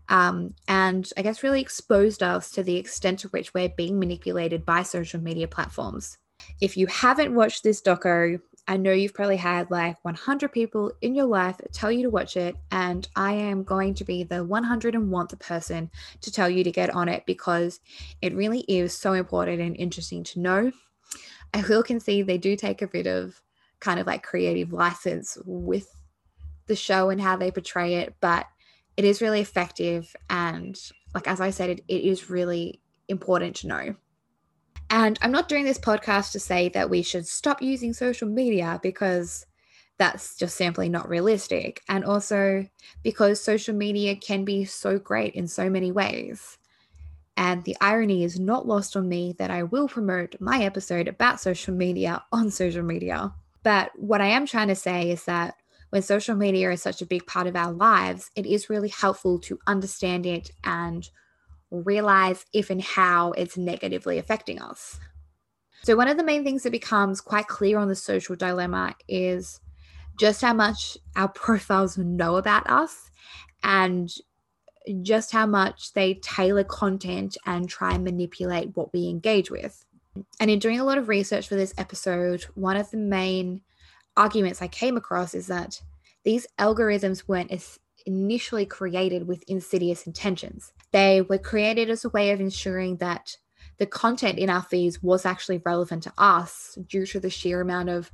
Um, 0.07 0.55
and 0.69 1.09
I 1.17 1.23
guess 1.23 1.43
really 1.43 1.59
exposed 1.59 2.23
us 2.23 2.49
to 2.51 2.63
the 2.63 2.77
extent 2.77 3.19
to 3.19 3.27
which 3.27 3.53
we're 3.53 3.67
being 3.67 3.99
manipulated 3.99 4.65
by 4.65 4.83
social 4.83 5.19
media 5.19 5.45
platforms. 5.45 6.17
If 6.61 6.77
you 6.77 6.87
haven't 6.87 7.35
watched 7.35 7.63
this 7.63 7.81
doco, 7.81 8.39
I 8.65 8.77
know 8.77 8.93
you've 8.93 9.13
probably 9.13 9.35
had 9.35 9.69
like 9.71 9.97
100 10.05 10.53
people 10.53 10.93
in 11.01 11.13
your 11.13 11.25
life 11.25 11.59
tell 11.73 11.91
you 11.91 12.03
to 12.03 12.09
watch 12.09 12.37
it, 12.37 12.55
and 12.71 13.05
I 13.17 13.33
am 13.33 13.65
going 13.65 13.93
to 13.95 14.05
be 14.05 14.23
the 14.23 14.45
101th 14.45 15.37
person 15.39 15.91
to 16.21 16.31
tell 16.31 16.49
you 16.49 16.63
to 16.63 16.71
get 16.71 16.91
on 16.91 17.09
it 17.09 17.25
because 17.25 17.81
it 18.21 18.33
really 18.33 18.61
is 18.69 18.97
so 18.97 19.11
important 19.11 19.59
and 19.59 19.75
interesting 19.75 20.23
to 20.23 20.39
know. 20.39 20.71
I 21.53 21.61
will 21.67 21.83
concede 21.83 22.25
they 22.25 22.37
do 22.37 22.55
take 22.55 22.81
a 22.81 22.87
bit 22.87 23.05
of 23.05 23.41
kind 23.79 23.99
of 23.99 24.07
like 24.07 24.23
creative 24.23 24.73
license 24.73 25.37
with 25.45 25.87
the 26.67 26.75
show 26.75 27.09
and 27.09 27.21
how 27.21 27.35
they 27.37 27.51
portray 27.51 27.95
it, 27.95 28.15
but 28.19 28.45
it 28.95 29.05
is 29.05 29.21
really 29.21 29.39
effective. 29.39 30.15
And 30.29 30.77
like, 31.13 31.27
as 31.27 31.39
I 31.39 31.51
said, 31.51 31.69
it, 31.69 31.83
it 31.87 32.03
is 32.03 32.29
really 32.29 32.81
important 33.07 33.55
to 33.57 33.67
know. 33.67 33.95
And 34.89 35.19
I'm 35.21 35.31
not 35.31 35.49
doing 35.49 35.65
this 35.65 35.79
podcast 35.79 36.31
to 36.31 36.39
say 36.39 36.69
that 36.69 36.89
we 36.89 37.01
should 37.01 37.27
stop 37.27 37.61
using 37.61 37.93
social 37.93 38.27
media 38.27 38.79
because 38.81 39.45
that's 39.97 40.35
just 40.35 40.55
simply 40.55 40.89
not 40.89 41.09
realistic. 41.09 41.81
And 41.89 42.05
also 42.05 42.67
because 43.03 43.43
social 43.43 43.75
media 43.75 44.15
can 44.15 44.45
be 44.45 44.65
so 44.65 44.97
great 44.97 45.33
in 45.33 45.47
so 45.47 45.69
many 45.69 45.91
ways. 45.91 46.57
And 47.35 47.63
the 47.63 47.75
irony 47.81 48.23
is 48.23 48.39
not 48.39 48.67
lost 48.67 48.95
on 48.95 49.07
me 49.07 49.35
that 49.37 49.51
I 49.51 49.63
will 49.63 49.87
promote 49.87 50.35
my 50.39 50.63
episode 50.63 51.07
about 51.07 51.39
social 51.39 51.73
media 51.73 52.23
on 52.31 52.49
social 52.49 52.83
media. 52.83 53.33
But 53.67 53.91
what 53.97 54.21
I 54.21 54.27
am 54.27 54.45
trying 54.45 54.69
to 54.69 54.75
say 54.75 55.11
is 55.11 55.25
that 55.25 55.55
when 55.89 56.01
social 56.01 56.37
media 56.37 56.71
is 56.71 56.81
such 56.81 57.01
a 57.01 57.05
big 57.05 57.27
part 57.27 57.47
of 57.47 57.57
our 57.57 57.73
lives, 57.73 58.31
it 58.33 58.45
is 58.45 58.69
really 58.69 58.87
helpful 58.87 59.39
to 59.39 59.59
understand 59.67 60.25
it 60.25 60.51
and 60.63 61.05
realize 61.69 62.45
if 62.53 62.69
and 62.69 62.81
how 62.81 63.33
it's 63.33 63.57
negatively 63.57 64.19
affecting 64.19 64.61
us. 64.61 65.01
So, 65.83 65.97
one 65.97 66.07
of 66.07 66.15
the 66.15 66.23
main 66.23 66.45
things 66.45 66.63
that 66.63 66.71
becomes 66.71 67.19
quite 67.19 67.47
clear 67.47 67.77
on 67.77 67.89
the 67.89 67.95
social 67.95 68.37
dilemma 68.37 68.95
is 69.09 69.59
just 70.17 70.41
how 70.41 70.53
much 70.53 70.97
our 71.17 71.27
profiles 71.35 71.97
know 71.97 72.37
about 72.37 72.69
us 72.69 73.11
and 73.63 74.09
just 75.01 75.33
how 75.33 75.45
much 75.45 75.91
they 75.91 76.13
tailor 76.13 76.63
content 76.63 77.35
and 77.45 77.67
try 77.67 77.95
and 77.95 78.05
manipulate 78.05 78.77
what 78.77 78.93
we 78.93 79.09
engage 79.09 79.51
with. 79.51 79.83
And 80.39 80.51
in 80.51 80.59
doing 80.59 80.79
a 80.79 80.83
lot 80.83 80.97
of 80.97 81.09
research 81.09 81.47
for 81.47 81.55
this 81.55 81.73
episode, 81.77 82.43
one 82.55 82.77
of 82.77 82.91
the 82.91 82.97
main 82.97 83.61
arguments 84.15 84.61
I 84.61 84.67
came 84.67 84.97
across 84.97 85.33
is 85.33 85.47
that 85.47 85.81
these 86.23 86.47
algorithms 86.59 87.27
weren't 87.27 87.51
initially 88.05 88.65
created 88.65 89.27
with 89.27 89.43
insidious 89.47 90.07
intentions. 90.07 90.71
They 90.91 91.21
were 91.21 91.37
created 91.37 91.89
as 91.89 92.05
a 92.05 92.09
way 92.09 92.31
of 92.31 92.39
ensuring 92.39 92.97
that 92.97 93.37
the 93.77 93.85
content 93.85 94.39
in 94.39 94.49
our 94.49 94.63
feeds 94.63 95.03
was 95.03 95.25
actually 95.25 95.61
relevant 95.63 96.03
to 96.03 96.13
us 96.17 96.77
due 96.87 97.05
to 97.05 97.19
the 97.19 97.29
sheer 97.29 97.61
amount 97.61 97.89
of 97.89 98.11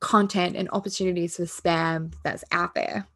content 0.00 0.56
and 0.56 0.68
opportunities 0.72 1.36
for 1.36 1.42
spam 1.42 2.14
that's 2.24 2.44
out 2.52 2.74
there. 2.74 3.06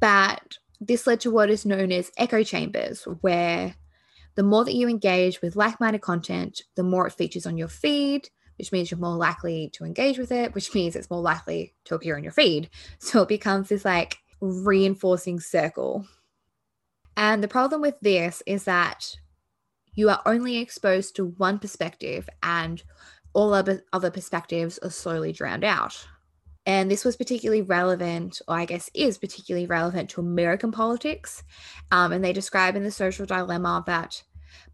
But 0.00 0.58
this 0.80 1.06
led 1.06 1.20
to 1.20 1.30
what 1.30 1.50
is 1.50 1.64
known 1.64 1.90
as 1.90 2.12
echo 2.16 2.42
chambers, 2.42 3.04
where 3.20 3.74
the 4.34 4.42
more 4.42 4.64
that 4.64 4.74
you 4.74 4.88
engage 4.88 5.40
with 5.40 5.56
like 5.56 5.80
minded 5.80 6.02
content, 6.02 6.62
the 6.74 6.82
more 6.82 7.06
it 7.06 7.12
features 7.12 7.46
on 7.46 7.56
your 7.56 7.68
feed, 7.68 8.28
which 8.58 8.72
means 8.72 8.90
you're 8.90 9.00
more 9.00 9.16
likely 9.16 9.70
to 9.74 9.84
engage 9.84 10.18
with 10.18 10.32
it, 10.32 10.54
which 10.54 10.74
means 10.74 10.96
it's 10.96 11.10
more 11.10 11.22
likely 11.22 11.74
to 11.84 11.94
appear 11.94 12.16
on 12.16 12.22
your 12.22 12.32
feed. 12.32 12.70
So 12.98 13.22
it 13.22 13.28
becomes 13.28 13.68
this 13.68 13.84
like 13.84 14.18
reinforcing 14.40 15.40
circle. 15.40 16.06
And 17.16 17.42
the 17.42 17.48
problem 17.48 17.80
with 17.80 17.94
this 18.00 18.42
is 18.46 18.64
that 18.64 19.16
you 19.94 20.10
are 20.10 20.20
only 20.26 20.56
exposed 20.56 21.14
to 21.16 21.26
one 21.26 21.60
perspective 21.60 22.28
and 22.42 22.82
all 23.32 23.54
other, 23.54 23.84
other 23.92 24.10
perspectives 24.10 24.78
are 24.78 24.90
slowly 24.90 25.32
drowned 25.32 25.64
out. 25.64 26.06
And 26.66 26.90
this 26.90 27.04
was 27.04 27.16
particularly 27.16 27.62
relevant, 27.62 28.40
or 28.48 28.56
I 28.56 28.64
guess 28.64 28.90
is 28.94 29.18
particularly 29.18 29.66
relevant 29.66 30.10
to 30.10 30.20
American 30.20 30.72
politics. 30.72 31.42
Um, 31.90 32.12
and 32.12 32.24
they 32.24 32.32
describe 32.32 32.74
in 32.74 32.84
the 32.84 32.90
social 32.90 33.26
dilemma 33.26 33.84
that 33.86 34.22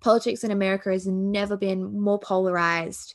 politics 0.01 0.45
in 0.45 0.51
America 0.51 0.91
has 0.91 1.07
never 1.07 1.57
been 1.57 1.99
more 1.99 2.19
polarized. 2.19 3.15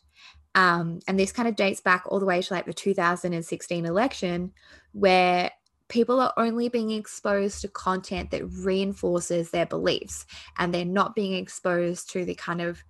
Um, 0.55 0.99
and 1.07 1.19
this 1.19 1.31
kind 1.31 1.47
of 1.47 1.55
dates 1.55 1.81
back 1.81 2.03
all 2.07 2.19
the 2.19 2.25
way 2.25 2.41
to 2.41 2.53
like 2.53 2.65
the 2.65 2.73
2016 2.73 3.85
election, 3.85 4.51
where 4.91 5.51
people 5.87 6.19
are 6.19 6.33
only 6.37 6.69
being 6.69 6.91
exposed 6.91 7.61
to 7.61 7.67
content 7.67 8.31
that 8.31 8.45
reinforces 8.45 9.51
their 9.51 9.65
beliefs 9.65 10.25
and 10.57 10.73
they're 10.73 10.85
not 10.85 11.15
being 11.15 11.33
exposed 11.33 12.09
to 12.09 12.25
the 12.25 12.35
kind 12.35 12.61
of 12.61 12.83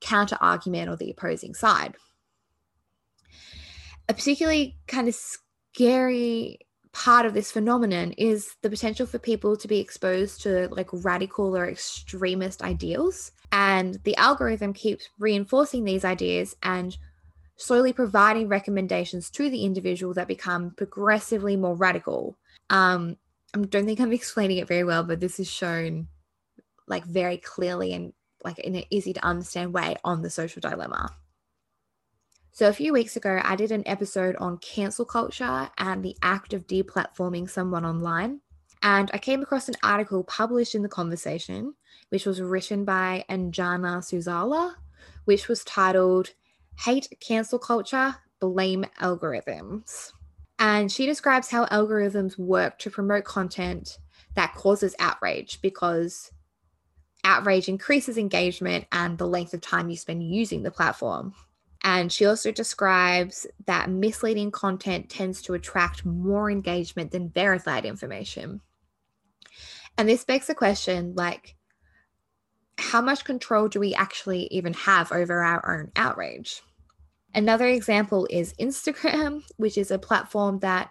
counter 0.00 0.36
argument 0.40 0.88
or 0.88 0.96
the 0.96 1.10
opposing 1.10 1.54
side. 1.54 1.94
A 4.08 4.14
particularly 4.14 4.76
kind 4.86 5.08
of 5.08 5.14
scary 5.14 6.58
part 6.92 7.26
of 7.26 7.34
this 7.34 7.50
phenomenon 7.50 8.12
is 8.12 8.54
the 8.62 8.70
potential 8.70 9.04
for 9.04 9.18
people 9.18 9.56
to 9.56 9.66
be 9.66 9.80
exposed 9.80 10.40
to 10.42 10.68
like 10.70 10.88
radical 10.92 11.56
or 11.56 11.68
extremist 11.68 12.62
ideals. 12.62 13.32
And 13.50 13.98
the 14.04 14.16
algorithm 14.16 14.72
keeps 14.72 15.08
reinforcing 15.18 15.84
these 15.84 16.04
ideas 16.04 16.56
and 16.62 16.96
slowly 17.56 17.92
providing 17.92 18.48
recommendations 18.48 19.30
to 19.30 19.50
the 19.50 19.64
individual 19.64 20.14
that 20.14 20.28
become 20.28 20.70
progressively 20.76 21.56
more 21.56 21.74
radical. 21.74 22.36
Um, 22.70 23.16
I 23.54 23.58
don't 23.58 23.86
think 23.86 24.00
I'm 24.00 24.12
explaining 24.20 24.58
it 24.58 24.68
very 24.68 24.84
well, 24.84 25.02
but 25.02 25.20
this 25.20 25.40
is 25.40 25.50
shown 25.50 26.08
like 26.86 27.04
very 27.04 27.38
clearly 27.38 27.92
and 27.92 28.12
like 28.44 28.58
in 28.58 28.76
an 28.76 28.84
easy 28.90 29.12
to 29.12 29.24
understand 29.24 29.72
way 29.72 29.96
on 30.04 30.22
the 30.22 30.30
social 30.30 30.60
dilemma. 30.60 31.10
So, 32.54 32.68
a 32.68 32.72
few 32.72 32.92
weeks 32.92 33.16
ago, 33.16 33.40
I 33.42 33.56
did 33.56 33.72
an 33.72 33.82
episode 33.84 34.36
on 34.36 34.58
cancel 34.58 35.04
culture 35.04 35.68
and 35.76 36.04
the 36.04 36.16
act 36.22 36.52
of 36.52 36.68
deplatforming 36.68 37.50
someone 37.50 37.84
online. 37.84 38.42
And 38.80 39.10
I 39.12 39.18
came 39.18 39.42
across 39.42 39.68
an 39.68 39.74
article 39.82 40.22
published 40.22 40.76
in 40.76 40.82
The 40.82 40.88
Conversation, 40.88 41.74
which 42.10 42.26
was 42.26 42.40
written 42.40 42.84
by 42.84 43.24
Anjana 43.28 43.98
Susarla, 44.04 44.74
which 45.24 45.48
was 45.48 45.64
titled 45.64 46.30
Hate 46.84 47.08
Cancel 47.18 47.58
Culture, 47.58 48.14
Blame 48.38 48.84
Algorithms. 49.00 50.12
And 50.56 50.92
she 50.92 51.06
describes 51.06 51.50
how 51.50 51.66
algorithms 51.66 52.38
work 52.38 52.78
to 52.78 52.90
promote 52.90 53.24
content 53.24 53.98
that 54.36 54.54
causes 54.54 54.94
outrage 55.00 55.60
because 55.60 56.30
outrage 57.24 57.68
increases 57.68 58.16
engagement 58.16 58.86
and 58.92 59.18
the 59.18 59.26
length 59.26 59.54
of 59.54 59.60
time 59.60 59.90
you 59.90 59.96
spend 59.96 60.22
using 60.22 60.62
the 60.62 60.70
platform. 60.70 61.34
And 61.84 62.10
she 62.10 62.24
also 62.24 62.50
describes 62.50 63.46
that 63.66 63.90
misleading 63.90 64.50
content 64.50 65.10
tends 65.10 65.42
to 65.42 65.52
attract 65.52 66.06
more 66.06 66.50
engagement 66.50 67.10
than 67.10 67.28
verified 67.28 67.84
information. 67.84 68.62
And 69.98 70.08
this 70.08 70.24
begs 70.24 70.46
the 70.46 70.54
question 70.54 71.14
like, 71.14 71.56
how 72.78 73.02
much 73.02 73.24
control 73.24 73.68
do 73.68 73.78
we 73.78 73.94
actually 73.94 74.48
even 74.50 74.72
have 74.72 75.12
over 75.12 75.42
our 75.42 75.78
own 75.78 75.92
outrage? 75.94 76.62
Another 77.34 77.66
example 77.66 78.26
is 78.30 78.54
Instagram, 78.54 79.42
which 79.58 79.76
is 79.76 79.90
a 79.90 79.98
platform 79.98 80.60
that 80.60 80.90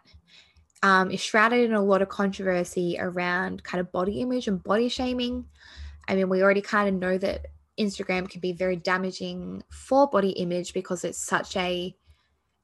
um, 0.83 1.09
is 1.09 1.21
shrouded 1.21 1.65
in 1.65 1.73
a 1.73 1.83
lot 1.83 2.01
of 2.03 2.09
controversy 2.09 2.97
around 2.99 3.63
kind 3.63 3.81
of 3.81 3.91
body 3.91 4.21
image 4.21 4.47
and 4.47 4.61
body 4.61 4.89
shaming. 4.89 5.45
I 6.07 6.15
mean, 6.15 6.29
we 6.29 6.43
already 6.43 6.61
kind 6.61 6.89
of 6.89 6.95
know 6.95 7.17
that 7.17 7.47
Instagram 7.79 8.29
can 8.29 8.39
be 8.39 8.53
very 8.53 8.75
damaging 8.75 9.63
for 9.69 10.07
body 10.07 10.31
image 10.31 10.73
because 10.73 11.03
it's 11.03 11.25
such 11.25 11.55
a 11.57 11.95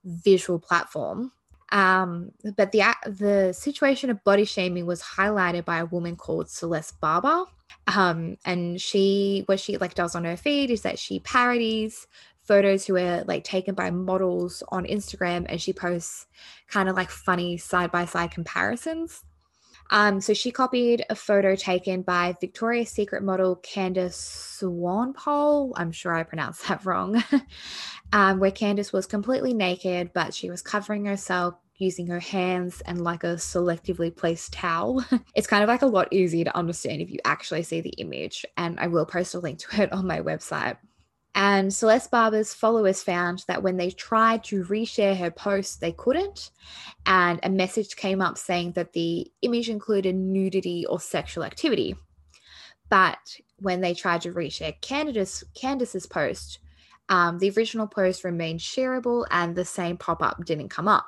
visual 0.04 0.60
platform. 0.60 1.32
Um, 1.72 2.32
but 2.58 2.72
the 2.72 2.84
the 3.06 3.54
situation 3.54 4.10
of 4.10 4.24
body 4.24 4.46
shaming 4.46 4.86
was 4.86 5.02
highlighted 5.02 5.66
by 5.66 5.80
a 5.80 5.86
woman 5.86 6.16
called 6.16 6.50
Celeste 6.50 7.00
Barber. 7.00 7.46
Um, 7.88 8.38
and 8.46 8.82
she 8.82 9.44
what 9.46 9.60
she 9.60 9.78
like 9.78 9.94
does 9.94 10.16
on 10.16 10.26
her 10.26 10.38
feed 10.38 10.72
is 10.72 10.82
that 10.82 11.00
she 11.00 11.20
parodies 11.20 12.08
photos 12.44 12.88
who 12.88 12.98
are 12.98 13.24
like 13.26 13.44
taken 13.44 13.76
by 13.76 13.92
models 13.92 14.64
on 14.70 14.86
Instagram 14.86 15.46
and 15.48 15.62
she 15.62 15.72
posts 15.72 16.26
kind 16.68 16.90
of 16.90 16.96
like 16.96 17.12
funny 17.12 17.58
side 17.58 17.92
by 17.92 18.06
side 18.06 18.32
comparisons. 18.32 19.24
Um, 19.90 20.22
so 20.22 20.34
she 20.34 20.52
copied 20.52 21.06
a 21.10 21.16
photo 21.16 21.56
taken 21.56 22.02
by 22.04 22.36
Victoria's 22.40 22.90
Secret 22.90 23.24
model 23.24 23.58
Candice 23.58 24.60
Swanepoel. 24.62 25.74
I'm 25.76 25.92
sure 25.92 26.14
I 26.14 26.24
pronounced 26.24 26.68
that 26.68 26.86
wrong. 26.86 27.24
um, 28.14 28.40
where 28.40 28.52
Candice 28.52 28.94
was 28.94 29.06
completely 29.06 29.54
naked, 29.54 30.12
but 30.14 30.34
she 30.34 30.50
was 30.50 30.62
covering 30.62 31.06
herself 31.06 31.56
using 31.80 32.08
her 32.08 32.20
hands 32.20 32.82
and 32.82 33.04
like 33.04 33.24
a 33.24 33.36
selectively 33.36 34.16
placed 34.16 34.54
towel. 34.54 35.04
it's 35.36 35.48
kind 35.48 35.64
of 35.64 35.70
like 35.70 35.82
a 35.82 35.88
lot 35.88 36.12
easier 36.12 36.44
to 36.44 36.58
understand 36.58 37.02
if 37.02 37.10
you 37.10 37.20
actually 37.26 37.64
see 37.64 37.82
the 37.82 37.90
image. 37.92 38.46
And 38.58 38.80
I 38.80 38.88
will 38.88 39.06
post 39.06 39.34
a 39.34 39.40
link 39.40 39.60
to 39.60 39.84
it 39.84 39.94
on 39.94 40.06
my 40.06 40.20
website. 40.20 40.78
And 41.36 41.74
Celeste 41.74 42.12
Barber's 42.12 42.54
followers 42.54 43.04
found 43.04 43.46
that 43.48 43.64
when 43.64 43.78
they 43.78 43.92
tried 43.92 44.44
to 44.46 44.64
reshare 44.66 45.16
her 45.18 45.32
post, 45.32 45.80
they 45.80 45.92
couldn't. 45.92 46.52
And 47.06 47.40
a 47.44 47.50
message 47.50 47.96
came 47.96 48.22
up 48.22 48.38
saying 48.38 48.74
that 48.74 48.94
the 48.94 49.32
image 49.42 49.70
included 49.70 50.16
nudity 50.16 50.86
or 50.88 51.00
sexual 51.00 51.44
activity. 51.44 51.96
But 52.90 53.20
when 53.60 53.82
they 53.82 53.94
tried 53.94 54.22
to 54.22 54.34
reshare 54.34 54.80
Candice, 54.82 55.44
Candice's 55.56 56.08
post, 56.08 56.60
um, 57.10 57.40
the 57.40 57.52
original 57.52 57.88
post 57.88 58.24
remained 58.24 58.60
shareable 58.60 59.26
and 59.32 59.56
the 59.56 59.66
same 59.66 59.98
pop 59.98 60.22
up 60.22 60.44
didn't 60.46 60.70
come 60.70 60.88
up. 60.88 61.06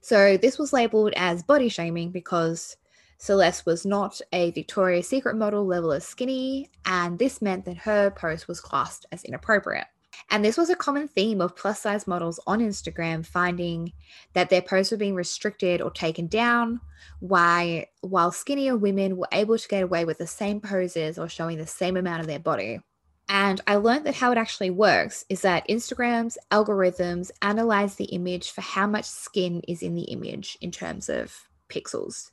So 0.00 0.36
this 0.36 0.58
was 0.58 0.72
labeled 0.72 1.12
as 1.16 1.42
body 1.42 1.68
shaming 1.68 2.10
because 2.10 2.76
Celeste 3.18 3.66
was 3.66 3.86
not 3.86 4.20
a 4.32 4.50
Victoria's 4.50 5.08
Secret 5.08 5.36
model 5.36 5.66
level 5.66 5.92
of 5.92 6.02
skinny, 6.02 6.70
and 6.84 7.18
this 7.18 7.40
meant 7.40 7.64
that 7.64 7.78
her 7.78 8.10
post 8.10 8.46
was 8.46 8.60
classed 8.60 9.06
as 9.10 9.24
inappropriate. 9.24 9.86
And 10.30 10.44
this 10.44 10.56
was 10.56 10.70
a 10.70 10.76
common 10.76 11.08
theme 11.08 11.40
of 11.40 11.56
plus 11.56 11.80
size 11.80 12.06
models 12.06 12.40
on 12.46 12.60
Instagram 12.60 13.24
finding 13.24 13.92
that 14.32 14.50
their 14.50 14.62
posts 14.62 14.90
were 14.90 14.96
being 14.96 15.14
restricted 15.14 15.80
or 15.80 15.90
taken 15.90 16.26
down, 16.26 16.80
why, 17.20 17.86
while 18.00 18.32
skinnier 18.32 18.76
women 18.76 19.16
were 19.16 19.28
able 19.32 19.58
to 19.58 19.68
get 19.68 19.82
away 19.82 20.04
with 20.04 20.18
the 20.18 20.26
same 20.26 20.60
poses 20.60 21.18
or 21.18 21.28
showing 21.28 21.58
the 21.58 21.66
same 21.66 21.96
amount 21.96 22.20
of 22.20 22.26
their 22.26 22.38
body. 22.38 22.80
And 23.28 23.60
I 23.66 23.76
learned 23.76 24.06
that 24.06 24.14
how 24.14 24.30
it 24.32 24.38
actually 24.38 24.70
works 24.70 25.24
is 25.28 25.42
that 25.42 25.68
Instagram's 25.68 26.38
algorithms 26.50 27.30
analyze 27.42 27.96
the 27.96 28.04
image 28.04 28.52
for 28.52 28.60
how 28.60 28.86
much 28.86 29.04
skin 29.04 29.62
is 29.66 29.82
in 29.82 29.94
the 29.94 30.04
image 30.04 30.56
in 30.60 30.70
terms 30.70 31.08
of 31.08 31.48
pixels. 31.68 32.30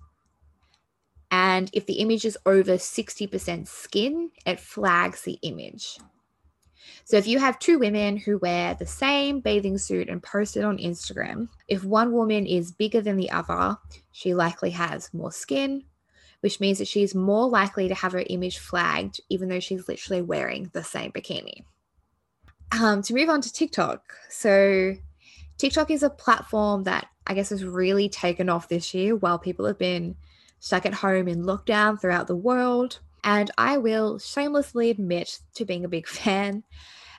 And 1.34 1.72
if 1.74 1.88
the 1.88 1.94
image 1.94 2.26
is 2.26 2.38
over 2.46 2.74
60% 2.74 3.68
skin, 3.68 4.30
it 4.46 4.60
flags 4.60 5.24
the 5.24 5.40
image. 5.42 5.98
So 7.06 7.18
if 7.18 7.26
you 7.26 7.40
have 7.40 7.58
two 7.58 7.80
women 7.80 8.18
who 8.18 8.38
wear 8.38 8.76
the 8.76 8.86
same 8.86 9.40
bathing 9.40 9.80
suit 9.80 10.10
and 10.10 10.22
post 10.22 10.58
it 10.58 10.64
on 10.64 10.78
Instagram, 10.78 11.50
if 11.68 11.84
one 11.84 12.12
woman 12.12 12.46
is 12.46 12.72
bigger 12.72 13.02
than 13.02 13.18
the 13.18 13.32
other, 13.32 13.78
she 14.12 14.36
likely 14.36 14.70
has 14.70 15.12
more 15.12 15.32
skin, 15.32 15.86
which 16.42 16.60
means 16.60 16.78
that 16.78 16.88
she's 16.88 17.16
more 17.16 17.50
likely 17.50 17.88
to 17.88 17.96
have 17.96 18.12
her 18.12 18.24
image 18.30 18.60
flagged, 18.60 19.20
even 19.30 19.50
though 19.50 19.60
she's 19.60 19.88
literally 19.88 20.22
wearing 20.22 20.70
the 20.74 20.84
same 20.84 21.12
bikini. 21.12 21.64
Um, 22.80 23.02
to 23.02 23.14
move 23.16 23.30
on 23.30 23.42
to 23.42 23.52
TikTok. 23.52 24.04
So, 24.30 24.96
TikTok 25.58 25.90
is 25.90 26.04
a 26.04 26.12
platform 26.12 26.84
that 26.84 27.08
I 27.26 27.34
guess 27.34 27.50
has 27.50 27.66
really 27.66 28.08
taken 28.08 28.50
off 28.50 28.68
this 28.70 28.94
year 28.94 29.16
while 29.16 29.40
people 29.40 29.66
have 29.66 29.80
been 29.80 30.16
stuck 30.64 30.86
at 30.86 30.94
home 30.94 31.28
in 31.28 31.44
lockdown 31.44 32.00
throughout 32.00 32.26
the 32.26 32.36
world. 32.36 33.00
And 33.26 33.52
I 33.58 33.78
will 33.78 34.18
shamelessly 34.18 34.90
admit 34.90 35.40
to 35.56 35.66
being 35.66 35.84
a 35.84 35.90
big 35.90 36.08
fan. 36.22 36.64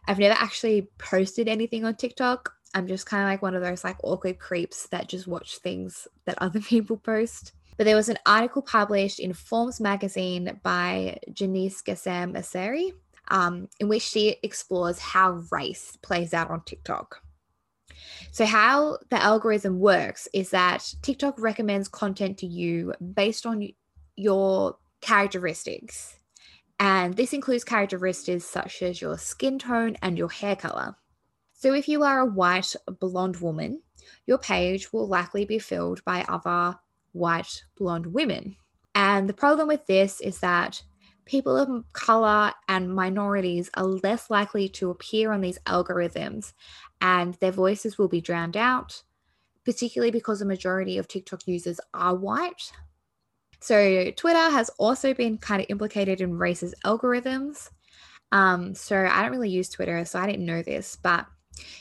I've 0.08 0.18
never 0.18 0.34
actually 0.38 0.88
posted 0.98 1.46
anything 1.46 1.84
on 1.84 1.94
TikTok. 1.94 2.54
I'm 2.74 2.88
just 2.88 3.04
kind 3.04 3.22
of 3.22 3.28
like 3.28 3.42
one 3.42 3.54
of 3.54 3.62
those 3.62 3.84
like 3.84 3.96
awkward 4.02 4.38
creeps 4.38 4.88
that 4.88 5.08
just 5.08 5.26
watch 5.26 5.58
things 5.58 6.08
that 6.24 6.38
other 6.40 6.60
people 6.72 6.96
post. 6.96 7.52
But 7.76 7.84
there 7.84 7.96
was 7.96 8.08
an 8.08 8.18
article 8.24 8.62
published 8.62 9.20
in 9.20 9.34
Forbes 9.34 9.78
magazine 9.78 10.58
by 10.62 11.18
Janice 11.30 11.82
Gassam 11.82 12.34
Asare, 12.34 12.92
um, 13.28 13.68
in 13.78 13.88
which 13.88 14.02
she 14.02 14.36
explores 14.42 14.98
how 14.98 15.42
race 15.50 15.98
plays 16.00 16.32
out 16.32 16.50
on 16.50 16.62
TikTok. 16.62 17.23
So, 18.32 18.46
how 18.46 18.98
the 19.10 19.22
algorithm 19.22 19.78
works 19.78 20.28
is 20.32 20.50
that 20.50 20.94
TikTok 21.02 21.38
recommends 21.38 21.88
content 21.88 22.38
to 22.38 22.46
you 22.46 22.94
based 23.14 23.46
on 23.46 23.68
your 24.16 24.76
characteristics. 25.00 26.18
And 26.80 27.14
this 27.14 27.32
includes 27.32 27.64
characteristics 27.64 28.44
such 28.44 28.82
as 28.82 29.00
your 29.00 29.16
skin 29.18 29.58
tone 29.58 29.96
and 30.02 30.18
your 30.18 30.30
hair 30.30 30.56
color. 30.56 30.96
So, 31.52 31.72
if 31.72 31.88
you 31.88 32.02
are 32.02 32.20
a 32.20 32.26
white 32.26 32.74
blonde 33.00 33.36
woman, 33.36 33.82
your 34.26 34.38
page 34.38 34.92
will 34.92 35.06
likely 35.06 35.44
be 35.44 35.58
filled 35.58 36.04
by 36.04 36.24
other 36.28 36.78
white 37.12 37.64
blonde 37.76 38.06
women. 38.06 38.56
And 38.94 39.28
the 39.28 39.34
problem 39.34 39.68
with 39.68 39.86
this 39.86 40.20
is 40.20 40.40
that 40.40 40.82
people 41.24 41.56
of 41.56 41.84
color 41.92 42.52
and 42.68 42.94
minorities 42.94 43.70
are 43.74 43.84
less 43.84 44.30
likely 44.30 44.68
to 44.68 44.90
appear 44.90 45.32
on 45.32 45.40
these 45.40 45.58
algorithms 45.66 46.52
and 47.00 47.34
their 47.34 47.52
voices 47.52 47.98
will 47.98 48.08
be 48.08 48.20
drowned 48.20 48.56
out, 48.56 49.02
particularly 49.64 50.10
because 50.10 50.38
the 50.38 50.44
majority 50.44 50.98
of 50.98 51.08
TikTok 51.08 51.46
users 51.46 51.80
are 51.92 52.14
white. 52.14 52.72
So, 53.60 54.10
Twitter 54.10 54.50
has 54.50 54.70
also 54.78 55.14
been 55.14 55.38
kind 55.38 55.62
of 55.62 55.66
implicated 55.70 56.20
in 56.20 56.32
racist 56.32 56.74
algorithms. 56.84 57.70
Um, 58.30 58.74
so, 58.74 59.06
I 59.10 59.22
don't 59.22 59.32
really 59.32 59.48
use 59.48 59.70
Twitter, 59.70 60.04
so 60.04 60.18
I 60.18 60.26
didn't 60.26 60.44
know 60.44 60.62
this, 60.62 60.96
but 61.02 61.26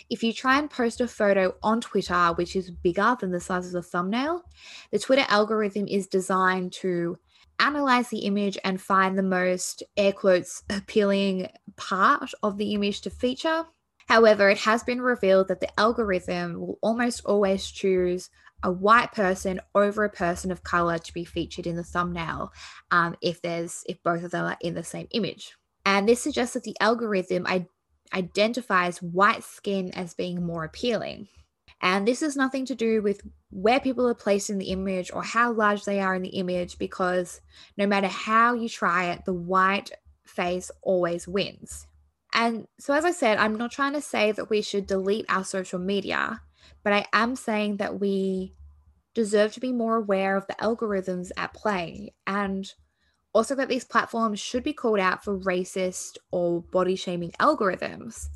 if 0.10 0.24
you 0.24 0.34
try 0.34 0.60
and 0.60 0.70
post 0.70 1.02
a 1.02 1.08
photo 1.08 1.56
on 1.64 1.82
Twitter, 1.82 2.34
which 2.36 2.56
is 2.56 2.72
bigger 2.72 3.18
than 3.20 3.32
the 3.32 3.40
size 3.40 3.68
of 3.68 3.74
the 3.74 3.82
thumbnail, 3.82 4.44
the 4.92 5.00
Twitter 5.00 5.26
algorithm 5.28 5.88
is 5.88 6.08
designed 6.08 6.74
to 6.74 7.18
analyze 7.60 8.10
the 8.10 8.20
image 8.20 8.58
and 8.64 8.82
find 8.82 9.18
the 9.18 9.24
most 9.24 9.84
air 9.98 10.14
quotes 10.14 10.64
appealing 10.70 11.50
part 11.76 12.32
of 12.42 12.58
the 12.58 12.74
image 12.74 13.02
to 13.02 13.10
feature. 13.10 13.66
However, 14.08 14.50
it 14.50 14.60
has 14.60 14.84
been 14.84 15.02
revealed 15.02 15.48
that 15.48 15.60
the 15.60 15.80
algorithm 15.80 16.60
will 16.60 16.78
almost 16.82 17.26
always 17.26 17.70
choose 17.70 18.30
a 18.62 18.72
white 18.72 19.12
person 19.12 19.60
over 19.76 20.04
a 20.04 20.10
person 20.10 20.52
of 20.52 20.64
color 20.64 20.98
to 20.98 21.14
be 21.14 21.26
featured 21.26 21.68
in 21.68 21.76
the 21.76 21.84
thumbnail 21.84 22.52
um, 22.92 23.16
if 23.22 23.42
there's 23.42 23.84
if 23.88 24.02
both 24.04 24.24
of 24.24 24.32
them 24.32 24.46
are 24.46 24.58
in 24.62 24.74
the 24.74 24.84
same 24.84 25.08
image. 25.12 25.54
And 25.86 26.08
this 26.08 26.22
suggests 26.22 26.54
that 26.54 26.64
the 26.64 26.78
algorithm 26.80 27.46
I- 27.46 27.68
identifies 28.14 29.02
white 29.02 29.44
skin 29.44 29.92
as 29.92 30.14
being 30.14 30.46
more 30.46 30.64
appealing. 30.64 31.28
And 31.84 32.08
this 32.08 32.22
has 32.22 32.38
nothing 32.38 32.66
to 32.68 32.76
do 32.76 33.02
with 33.02 33.22
where 33.52 33.82
people 33.82 34.08
are 34.08 34.16
placed 34.16 34.50
in 34.50 34.58
the 34.58 34.72
image 34.72 35.12
or 35.14 35.22
how 35.22 35.52
large 35.52 35.84
they 35.84 36.00
are 36.00 36.16
in 36.16 36.22
the 36.22 36.30
image, 36.30 36.78
because 36.78 37.42
no 37.78 37.86
matter 37.86 38.08
how 38.08 38.54
you 38.54 38.70
try 38.70 39.12
it, 39.12 39.26
the 39.26 39.34
white 39.34 39.92
face 40.26 40.72
always 40.82 41.28
wins. 41.28 41.86
And 42.34 42.68
so, 42.80 42.94
as 42.94 43.04
I 43.04 43.12
said, 43.12 43.38
I'm 43.38 43.58
not 43.58 43.72
trying 43.72 43.94
to 43.94 44.02
say 44.02 44.32
that 44.32 44.50
we 44.50 44.62
should 44.62 44.88
delete 44.88 45.26
our 45.28 45.44
social 45.44 45.78
media, 45.78 46.42
but 46.86 46.94
I 46.94 47.06
am 47.12 47.36
saying 47.36 47.78
that 47.78 48.00
we 48.00 48.56
deserve 49.14 49.52
to 49.54 49.60
be 49.60 49.74
more 49.74 49.98
aware 49.98 50.38
of 50.38 50.48
the 50.48 50.56
algorithms 50.56 51.32
at 51.36 51.54
play 51.54 52.14
and 52.26 52.74
also 53.34 53.56
that 53.56 53.68
these 53.68 53.84
platforms 53.84 54.40
should 54.40 54.64
be 54.64 54.74
called 54.74 55.00
out 55.00 55.24
for 55.24 55.38
racist 55.38 56.18
or 56.32 56.62
body 56.62 56.96
shaming 56.96 57.32
algorithms. 57.42 58.30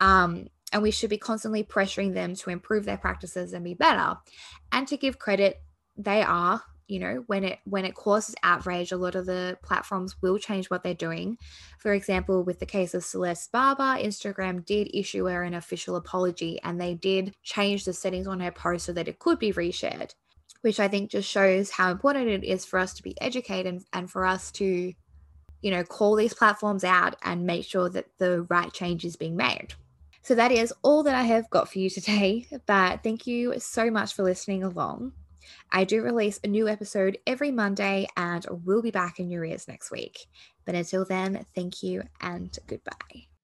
Um, 0.00 0.48
and 0.72 0.82
we 0.82 0.90
should 0.90 1.10
be 1.10 1.18
constantly 1.18 1.62
pressuring 1.62 2.14
them 2.14 2.34
to 2.34 2.50
improve 2.50 2.84
their 2.84 2.96
practices 2.96 3.52
and 3.52 3.64
be 3.64 3.74
better. 3.74 4.16
And 4.72 4.86
to 4.88 4.96
give 4.96 5.18
credit 5.18 5.60
they 5.96 6.22
are 6.22 6.62
you 6.88 7.00
know 7.00 7.24
when 7.26 7.44
it 7.44 7.58
when 7.64 7.84
it 7.84 7.94
causes 7.94 8.34
outrage 8.42 8.92
a 8.92 8.96
lot 8.96 9.14
of 9.14 9.26
the 9.26 9.58
platforms 9.62 10.16
will 10.22 10.38
change 10.38 10.70
what 10.70 10.82
they're 10.82 10.94
doing. 10.94 11.36
For 11.78 11.92
example 11.92 12.44
with 12.44 12.58
the 12.60 12.66
case 12.66 12.94
of 12.94 13.04
celeste 13.04 13.50
barber 13.52 14.00
instagram 14.02 14.64
did 14.64 14.94
issue 14.94 15.26
her 15.26 15.42
an 15.42 15.54
official 15.54 15.96
apology 15.96 16.60
and 16.62 16.80
they 16.80 16.94
did 16.94 17.34
change 17.42 17.84
the 17.84 17.92
settings 17.92 18.26
on 18.26 18.40
her 18.40 18.52
post 18.52 18.86
so 18.86 18.92
that 18.92 19.08
it 19.08 19.18
could 19.18 19.38
be 19.38 19.52
reshared 19.52 20.14
which 20.60 20.80
i 20.80 20.88
think 20.88 21.10
just 21.10 21.28
shows 21.28 21.70
how 21.70 21.90
important 21.90 22.28
it 22.28 22.44
is 22.44 22.64
for 22.64 22.78
us 22.78 22.94
to 22.94 23.02
be 23.02 23.20
educated 23.20 23.82
and, 23.92 24.10
for 24.10 24.24
us 24.24 24.50
to 24.52 24.92
you 25.62 25.70
know 25.70 25.82
call 25.82 26.14
these 26.14 26.34
platforms 26.34 26.84
out 26.84 27.16
and 27.22 27.46
make 27.46 27.64
sure 27.64 27.88
that 27.88 28.06
the 28.18 28.42
right 28.42 28.72
change 28.72 29.04
is 29.04 29.16
being 29.16 29.36
made 29.36 29.74
so 30.26 30.34
that 30.34 30.50
is 30.50 30.74
all 30.82 31.04
that 31.04 31.14
I 31.14 31.22
have 31.22 31.48
got 31.50 31.70
for 31.70 31.78
you 31.78 31.88
today. 31.88 32.48
But 32.66 33.04
thank 33.04 33.28
you 33.28 33.60
so 33.60 33.92
much 33.92 34.12
for 34.12 34.24
listening 34.24 34.64
along. 34.64 35.12
I 35.70 35.84
do 35.84 36.02
release 36.02 36.40
a 36.42 36.48
new 36.48 36.66
episode 36.66 37.18
every 37.28 37.52
Monday 37.52 38.08
and 38.16 38.44
we'll 38.50 38.82
be 38.82 38.90
back 38.90 39.20
in 39.20 39.30
your 39.30 39.44
ears 39.44 39.68
next 39.68 39.92
week. 39.92 40.26
But 40.64 40.74
until 40.74 41.04
then, 41.04 41.46
thank 41.54 41.80
you 41.84 42.02
and 42.20 42.52
goodbye. 42.66 43.35